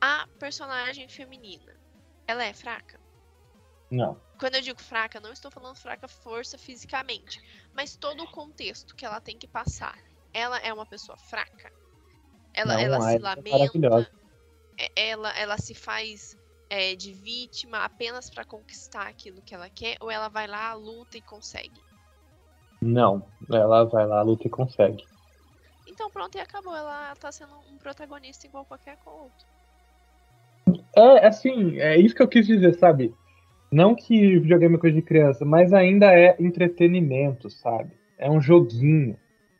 [0.00, 1.74] A personagem feminina,
[2.26, 3.00] ela é fraca?
[3.90, 4.20] Não.
[4.38, 7.40] Quando eu digo fraca, não estou falando fraca força fisicamente,
[7.72, 9.98] mas todo o contexto que ela tem que passar.
[10.32, 11.72] Ela é uma pessoa fraca?
[12.52, 14.12] Ela, Não, ela se é lamenta?
[14.78, 16.36] É- Ela, ela se faz
[16.68, 19.96] é, de vítima apenas pra conquistar aquilo que ela quer?
[20.00, 21.80] Ou ela vai lá, luta e consegue?
[22.80, 23.26] Não.
[23.50, 25.04] Ela vai lá, luta e consegue.
[25.86, 26.74] Então pronto, e acabou.
[26.74, 29.46] Ela tá sendo um protagonista igual qualquer outro.
[30.96, 33.14] É, assim, é isso que eu quis dizer, sabe?
[33.70, 37.92] Não que videogame é coisa de criança, mas ainda é entretenimento, sabe?
[38.18, 39.16] É um joguinho.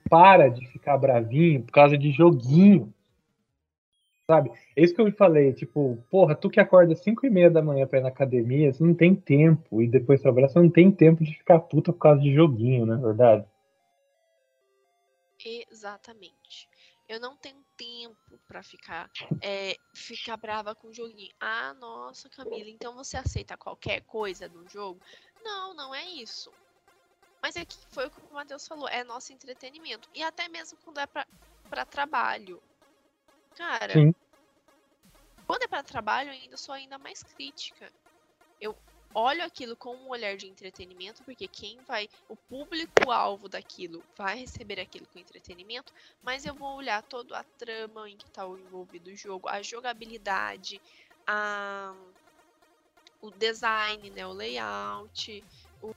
[0.09, 2.92] Para de ficar bravinho por causa de joguinho.
[4.29, 4.51] Sabe?
[4.74, 7.62] É isso que eu falei, tipo, porra, tu que acorda às 5 e meia da
[7.62, 9.81] manhã pra ir na academia, você não tem tempo.
[9.81, 12.95] E depois trabalhar, você não tem tempo de ficar puta por causa de joguinho, não
[12.95, 13.47] é verdade?
[15.70, 16.68] Exatamente.
[17.09, 18.16] Eu não tenho tempo
[18.49, 19.09] pra ficar
[19.41, 21.33] é, ficar brava com o joguinho.
[21.39, 25.01] Ah, nossa, Camila, então você aceita qualquer coisa do jogo?
[25.45, 26.51] Não, não é isso.
[27.41, 30.09] Mas é que foi o que o Matheus falou, é nosso entretenimento.
[30.16, 32.61] E até mesmo quando é pra trabalho.
[33.57, 34.12] Cara, Sim.
[35.46, 37.92] quando é pra trabalho, eu ainda sou ainda mais crítica.
[38.61, 38.76] Eu
[39.14, 44.80] olho aquilo com um olhar de entretenimento, porque quem vai, o público-alvo daquilo vai receber
[44.80, 45.92] aquilo com entretenimento,
[46.22, 50.82] mas eu vou olhar toda a trama em que está envolvido o jogo, a jogabilidade,
[51.26, 51.94] a,
[53.20, 55.44] o design, né, o layout,
[55.80, 55.92] o,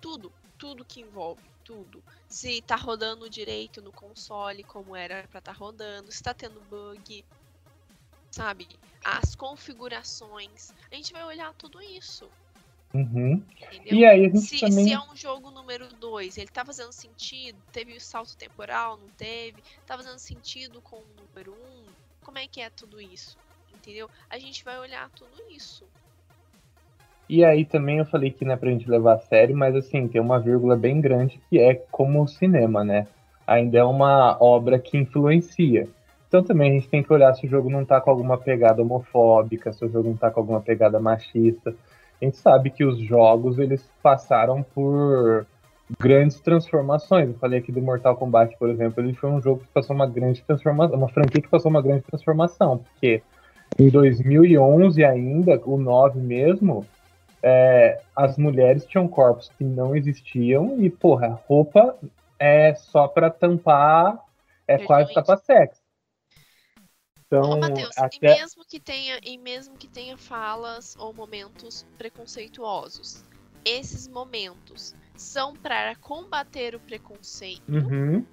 [0.00, 2.02] tudo, tudo que envolve, tudo.
[2.28, 7.24] Se tá rodando direito no console, como era pra estar rodando, se tá tendo bug,
[8.30, 8.68] sabe?
[9.04, 10.72] As configurações.
[10.90, 12.28] A gente vai olhar tudo isso,
[12.94, 13.42] Uhum.
[13.90, 14.84] E aí a gente Se, também.
[14.84, 17.58] se é um jogo número 2, ele tá fazendo sentido?
[17.72, 19.62] Teve o salto temporal, não teve?
[19.86, 21.56] Tá fazendo sentido com o número 1?
[21.56, 21.84] Um?
[22.22, 23.38] Como é que é tudo isso?
[23.74, 24.10] Entendeu?
[24.28, 25.88] A gente vai olhar tudo isso.
[27.28, 30.06] E aí também eu falei que não é pra gente levar a sério, mas assim,
[30.08, 33.06] tem uma vírgula bem grande que é como o cinema, né?
[33.46, 35.88] Ainda é uma obra que influencia.
[36.28, 38.82] Então também a gente tem que olhar se o jogo não tá com alguma pegada
[38.82, 41.74] homofóbica, se o jogo não tá com alguma pegada machista.
[42.20, 45.46] A gente sabe que os jogos eles passaram por
[45.98, 47.28] grandes transformações.
[47.28, 50.06] Eu falei aqui do Mortal Kombat, por exemplo, ele foi um jogo que passou uma
[50.06, 53.22] grande transformação, uma franquia que passou uma grande transformação, porque
[53.78, 56.84] em 2011 ainda, o 9 mesmo,
[57.42, 61.98] é, as mulheres tinham corpos que não existiam e, porra, roupa
[62.38, 64.18] é só para tampar,
[64.66, 65.82] é quase tapa-sexo.
[67.26, 68.16] Então, Ô, Matheus, até...
[68.36, 73.24] e, mesmo que tenha, e mesmo que tenha falas ou momentos preconceituosos,
[73.64, 78.26] esses momentos são para combater o preconceito uhum.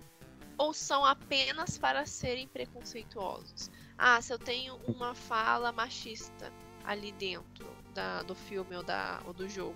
[0.57, 3.71] ou são apenas para serem preconceituosos?
[3.97, 6.51] Ah, se eu tenho uma fala machista
[6.83, 9.75] ali dentro da, do filme ou, da, ou do jogo,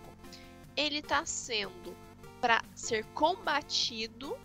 [0.76, 1.96] ele está sendo
[2.42, 4.36] para ser combatido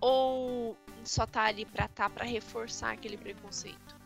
[0.00, 3.96] ou só tá ali pra tá para reforçar aquele preconceito?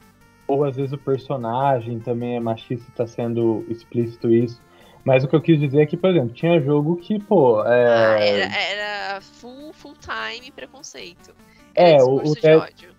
[0.47, 4.61] Ou às vezes o personagem também é machista e tá sendo explícito isso.
[5.05, 7.65] Mas o que eu quis dizer é que, por exemplo, tinha jogo que, pô.
[7.65, 7.87] É...
[7.87, 11.35] Ah, era, era full, full time preconceito.
[11.75, 12.91] Era é, o, o de ódio.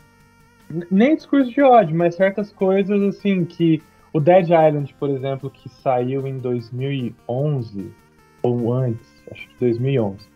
[0.92, 3.82] Nem discurso de ódio, mas certas coisas assim que.
[4.14, 7.92] O Dead Island, por exemplo, que saiu em 2011,
[8.44, 10.28] ou antes, acho que 2011,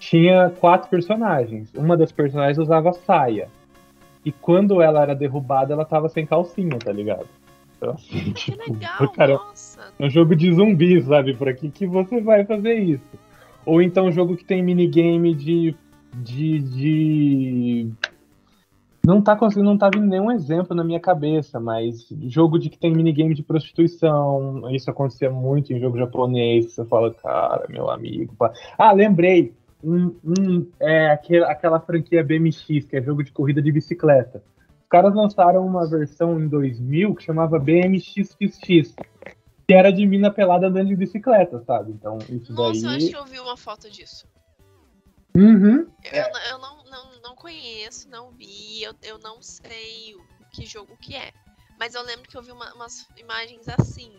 [0.00, 1.72] tinha quatro personagens.
[1.74, 3.48] Uma das personagens usava saia.
[4.24, 7.26] E quando ela era derrubada, ela tava sem calcinha, tá ligado?
[7.76, 9.92] Então, assim, que tipo, legal, cara, nossa.
[9.98, 11.34] É um jogo de zumbi, sabe?
[11.34, 13.18] Por aqui que você vai fazer isso.
[13.64, 15.74] Ou então um jogo que tem minigame de.
[16.14, 16.58] de.
[16.58, 17.90] de...
[19.04, 22.78] Não tá conseguindo, não tá vindo nenhum exemplo na minha cabeça, mas jogo de que
[22.78, 28.34] tem minigame de prostituição, isso acontecia muito em jogo japonês, você fala, cara, meu amigo.
[28.36, 28.52] Pá.
[28.76, 29.54] Ah, lembrei!
[29.82, 34.42] Um, um, é, aquela, aquela franquia BMX, que é jogo de corrida de bicicleta
[34.90, 38.94] caras lançaram uma versão em 2000 que chamava BMXXX,
[39.66, 41.92] que era de mina pelada andando de bicicleta, sabe?
[41.92, 42.90] Então, isso Nossa, daí.
[42.90, 44.26] eu acho que eu vi uma foto disso.
[45.34, 45.86] Uhum.
[46.12, 50.66] Eu, eu, eu não, não, não conheço, não vi, eu, eu não sei o que
[50.66, 51.32] jogo que é.
[51.78, 54.12] Mas eu lembro que eu vi uma, umas imagens assim.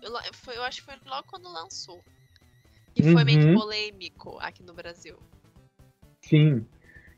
[0.00, 2.00] Eu, foi, eu acho que foi logo quando lançou.
[2.96, 3.24] E foi uhum.
[3.24, 5.16] meio que polêmico aqui no Brasil.
[6.22, 6.64] Sim.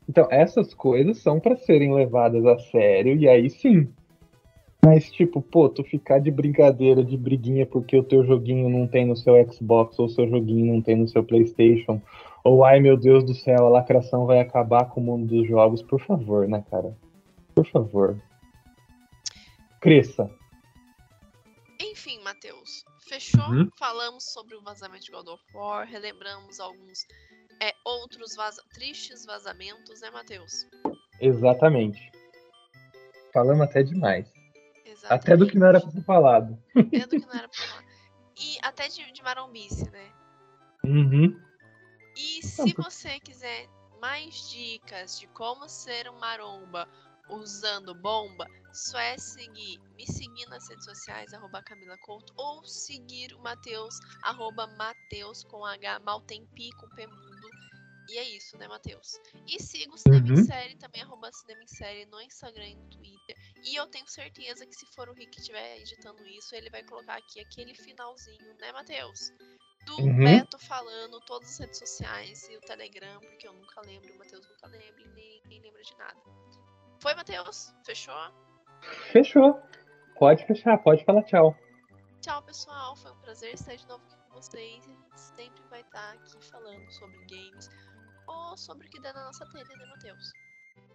[0.09, 3.87] Então, essas coisas são para serem levadas a sério, e aí sim.
[4.83, 9.05] Mas, tipo, pô, tu ficar de brincadeira, de briguinha porque o teu joguinho não tem
[9.05, 12.01] no seu Xbox, ou o seu joguinho não tem no seu PlayStation,
[12.47, 15.83] ou ai meu Deus do céu, a lacração vai acabar com o mundo dos jogos,
[15.83, 16.97] por favor, né, cara?
[17.53, 18.17] Por favor.
[19.81, 20.29] Cresça.
[21.79, 23.43] Enfim, Matheus, fechou?
[23.49, 23.69] Uhum.
[23.77, 27.05] Falamos sobre o vazamento de God of War, relembramos alguns
[27.61, 30.67] é, outros vaza tristes vazamentos, né, Matheus?
[31.19, 32.11] Exatamente.
[33.33, 34.31] Falamos até demais.
[34.85, 35.23] Exatamente.
[35.23, 36.57] Até do que não era pra ser falado.
[36.75, 37.83] Até do que não era pra falar.
[38.39, 40.11] E até de, de marombice, né?
[40.85, 41.46] Uhum.
[42.17, 43.69] E se você quiser
[44.01, 46.89] mais dicas de como ser um maromba
[47.29, 53.33] usando bomba, só é seguir, me seguir nas redes sociais, arroba Camila Couto, ou seguir
[53.35, 57.49] o Matheus, arroba Mateus com H, Maltempi com P mundo.
[58.09, 59.19] E é isso, né, Matheus?
[59.45, 60.39] E siga o Cinema uhum.
[60.39, 63.35] em Série, também arroba Cinema em Série no Instagram e no Twitter.
[63.63, 66.83] E eu tenho certeza que se for o Rick que estiver editando isso, ele vai
[66.83, 69.31] colocar aqui aquele finalzinho, né, Matheus?
[69.87, 70.17] Do uhum.
[70.17, 74.47] Beto falando, todas as redes sociais e o Telegram, porque eu nunca lembro, o Matheus
[74.47, 76.17] nunca lembra e nem, nem lembra de nada.
[77.01, 77.73] Foi, Matheus?
[77.85, 78.13] Fechou?
[79.11, 79.59] Fechou.
[80.19, 81.55] Pode fechar, pode falar tchau.
[82.21, 82.95] Tchau, pessoal.
[82.97, 84.83] Foi um prazer estar de novo aqui com vocês.
[84.83, 87.69] A gente sempre vai estar aqui falando sobre games
[88.27, 90.33] ou sobre o que der na nossa telha, né, Matheus?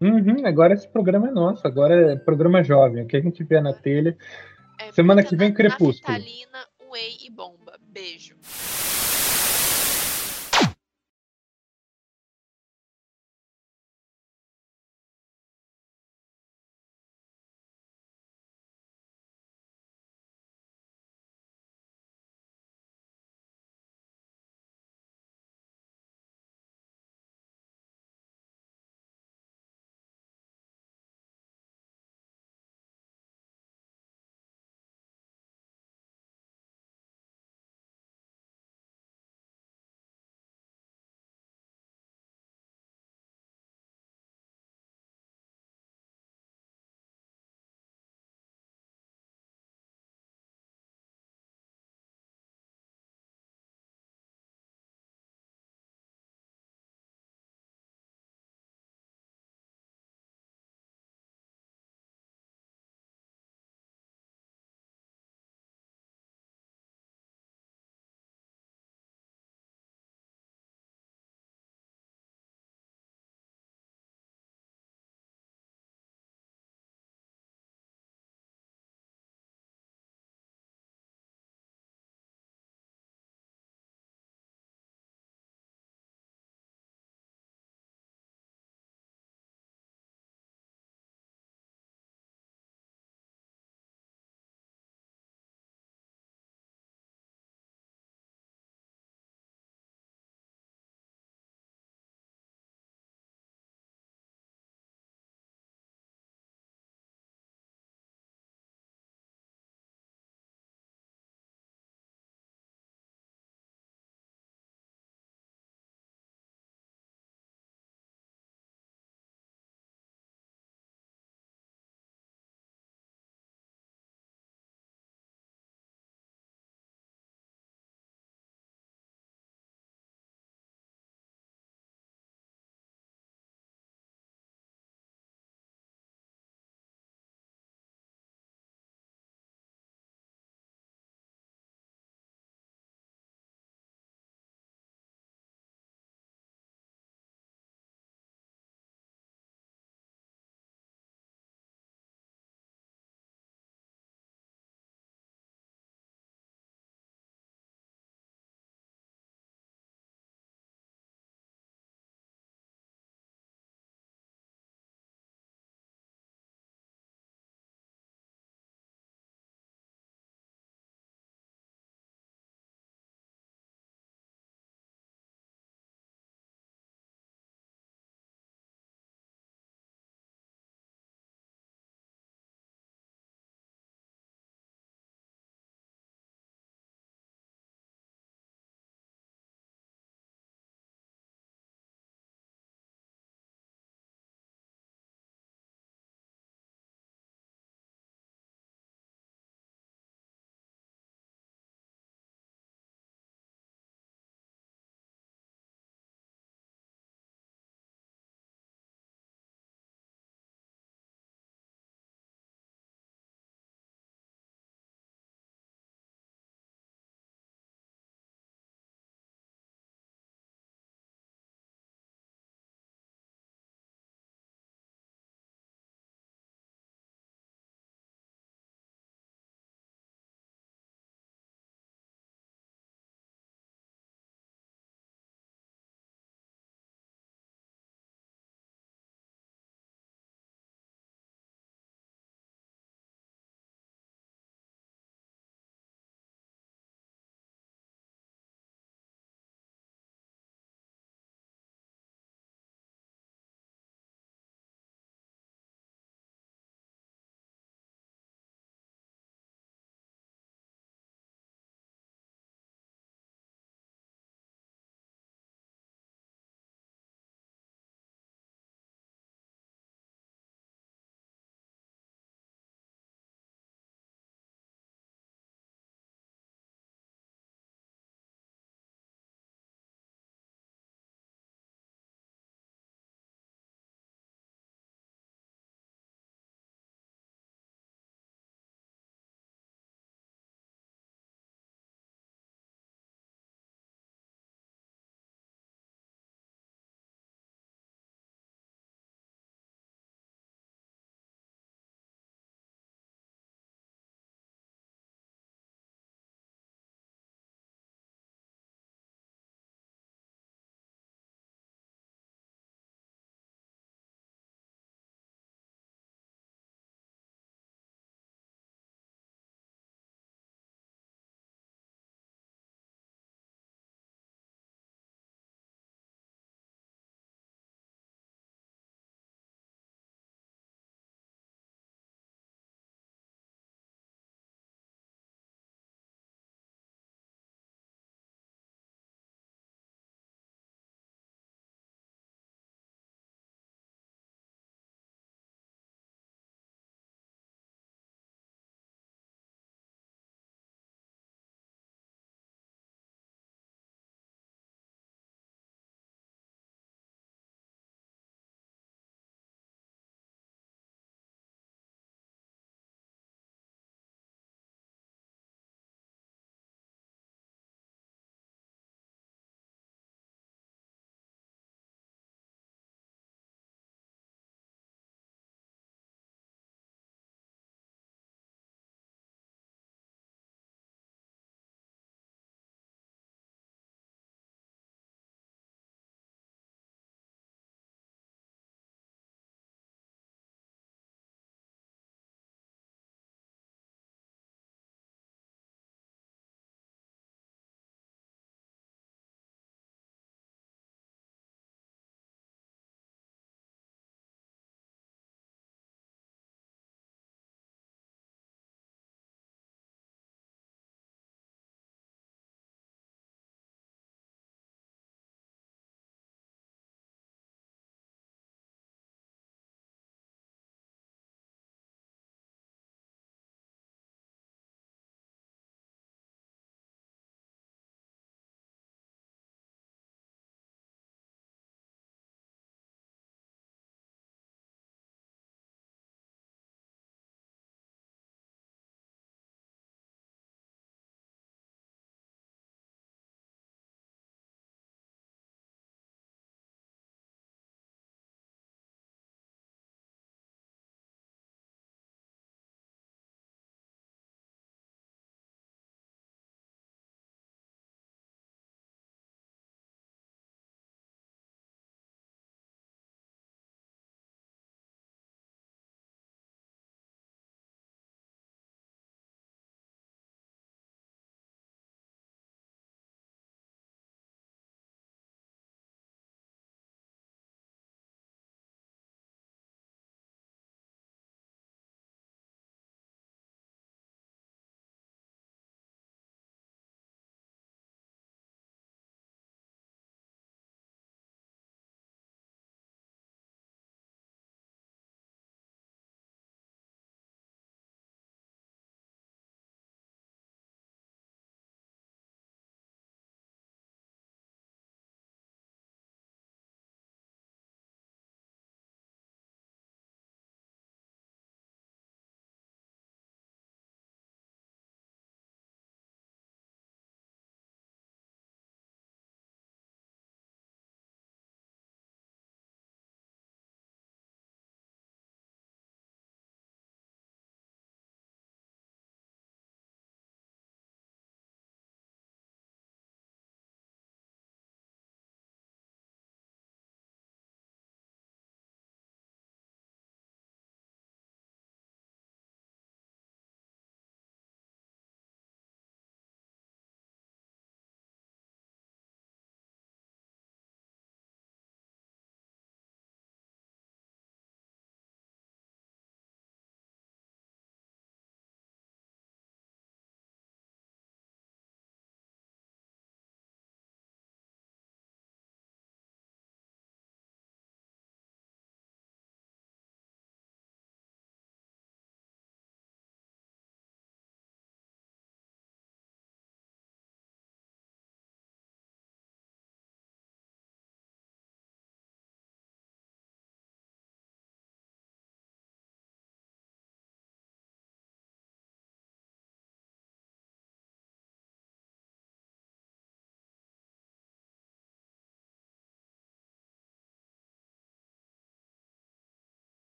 [0.00, 3.04] Uhum, agora esse programa é nosso, agora é programa jovem.
[3.04, 4.16] O que a gente vê na telha.
[4.78, 6.12] É, Semana que vem, Crepúsculo.
[6.12, 7.65] Natalina, Whey e Bomba.
[7.96, 8.34] Beijo.